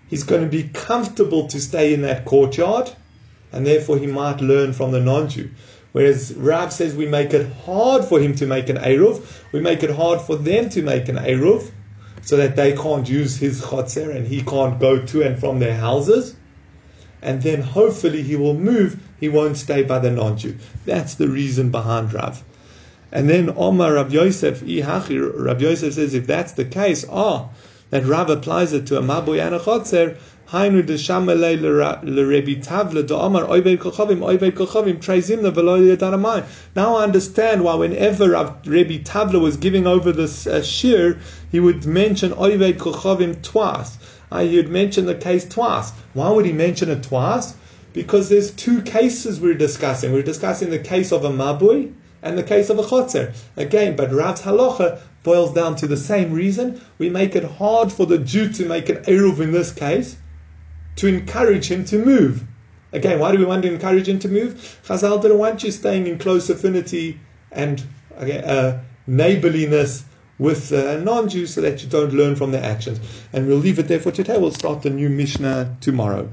he's 0.09 0.23
going 0.23 0.41
to 0.41 0.49
be 0.49 0.71
comfortable 0.73 1.47
to 1.49 1.61
stay 1.61 1.93
in 1.93 2.03
that 2.03 2.25
courtyard, 2.25 2.91
and 3.53 3.67
therefore 3.67 3.99
he 3.99 4.07
might 4.07 4.41
learn 4.41 4.73
from 4.73 4.93
the 4.93 5.01
non-Jew. 5.01 5.51
Whereas 5.93 6.35
Rav 6.35 6.73
says 6.73 6.95
we 6.95 7.07
make 7.07 7.35
it 7.35 7.51
hard 7.65 8.05
for 8.05 8.19
him 8.19 8.35
to 8.37 8.47
make 8.47 8.69
an 8.69 8.79
Eruv, 8.79 9.23
we 9.53 9.61
make 9.61 9.83
it 9.83 9.91
hard 9.91 10.21
for 10.21 10.37
them 10.37 10.71
to 10.71 10.83
make 10.83 11.09
an 11.09 11.17
Eruv, 11.17 11.71
so 12.23 12.37
that 12.37 12.57
they 12.57 12.73
can't 12.73 13.09
use 13.09 13.37
his 13.37 13.61
chotzer 13.61 14.15
and 14.15 14.27
he 14.27 14.43
can't 14.43 14.81
go 14.81 15.05
to 15.05 15.23
and 15.23 15.39
from 15.39 15.59
their 15.59 15.77
houses. 15.77 16.35
And 17.21 17.43
then 17.43 17.61
hopefully 17.61 18.23
he 18.23 18.37
will 18.37 18.55
move, 18.55 19.01
he 19.21 19.29
won't 19.29 19.57
stay 19.57 19.83
by 19.83 19.99
the 19.99 20.11
non 20.11 20.39
Jew. 20.39 20.57
That's 20.87 21.15
the 21.15 21.29
reason 21.29 21.71
behind 21.71 22.13
Rav. 22.13 22.43
And 23.13 23.29
then 23.29 23.53
Omar 23.55 23.95
Rav 23.95 24.13
Yosef, 24.13 24.63
Rav 24.63 25.63
Yosef 25.63 25.95
says 25.95 26.15
if 26.15 26.27
that's 26.27 26.53
the 26.53 26.65
case, 26.65 27.05
ah, 27.11 27.51
that 27.91 28.07
Rav 28.07 28.31
applies 28.31 28.73
it 28.73 28.87
to 28.87 28.97
a 28.97 29.03
Mabui 29.03 29.39
a 29.39 29.59
Chotzer, 29.61 30.17
De 30.53 30.59
Tavla 30.59 31.47
de 33.07 33.15
Omar 33.17 33.47
Kochavim 33.47 34.21
Kochavim. 34.53 36.45
Now 36.77 36.97
I 36.97 37.05
understand 37.05 37.65
why 37.65 37.75
whenever 37.75 38.55
Rebbe 38.67 38.99
Tavla 39.03 39.41
was 39.41 39.57
giving 39.57 39.87
over 39.87 40.13
this 40.13 40.47
uh, 40.47 40.63
shir, 40.63 41.19
he 41.51 41.59
would 41.59 41.87
mention 41.87 42.33
Oived 42.33 42.75
Kochavim 42.75 43.41
twice. 43.43 43.97
Uh, 44.31 44.41
you'd 44.41 44.69
mention 44.69 45.07
the 45.07 45.15
case 45.15 45.49
twice. 45.49 45.93
Why 46.13 46.29
would 46.29 46.45
he 46.45 46.53
mention 46.53 46.91
it 46.91 47.03
twice? 47.03 47.55
Because 47.95 48.29
there's 48.29 48.51
two 48.51 48.83
cases 48.83 49.41
we're 49.41 49.55
discussing. 49.55 50.13
We're 50.13 50.21
discussing 50.21 50.69
the 50.69 50.79
case 50.79 51.13
of 51.13 51.25
a 51.25 51.31
mabui 51.31 51.95
and 52.21 52.37
the 52.37 52.43
case 52.43 52.69
of 52.69 52.79
a 52.79 52.83
chotzer. 52.83 53.33
Again, 53.57 53.97
but 53.97 54.13
Rav's 54.13 54.43
halacha 54.43 55.01
boils 55.23 55.55
down 55.55 55.77
to 55.77 55.87
the 55.87 55.97
same 55.97 56.31
reason. 56.31 56.79
We 56.99 57.09
make 57.09 57.35
it 57.37 57.45
hard 57.45 57.91
for 57.91 58.05
the 58.05 58.19
Jew 58.19 58.53
to 58.53 58.67
make 58.67 58.91
an 58.91 58.97
eruv 59.05 59.41
in 59.41 59.53
this 59.53 59.73
case, 59.73 60.17
to 60.97 61.07
encourage 61.07 61.71
him 61.71 61.85
to 61.87 61.99
move. 61.99 62.45
Again, 62.93 63.19
why 63.19 63.33
do 63.33 63.39
we 63.39 63.45
want 63.45 63.63
to 63.63 63.73
encourage 63.73 64.09
him 64.09 64.19
to 64.21 64.29
move? 64.29 64.81
Chazal 64.85 65.21
didn't 65.23 65.39
want 65.39 65.63
you 65.65 65.71
staying 65.71 66.07
in 66.07 66.19
close 66.19 66.51
affinity 66.51 67.19
and 67.51 67.83
uh, 68.19 68.79
neighborliness 69.07 70.05
with 70.39 70.73
uh, 70.73 70.99
non-Jews 70.99 71.55
so 71.55 71.61
that 71.61 71.83
you 71.83 71.89
don't 71.89 72.13
learn 72.13 72.37
from 72.37 72.51
their 72.51 72.65
actions. 72.65 73.01
And 73.33 73.47
we'll 73.47 73.59
leave 73.59 73.79
it 73.79 73.89
there 73.89 74.01
for 74.01 74.11
today. 74.11 74.39
We'll 74.39 74.53
start 74.53 74.83
the 74.83 74.91
new 74.91 75.09
Mishnah 75.09 75.77
tomorrow. 75.81 76.31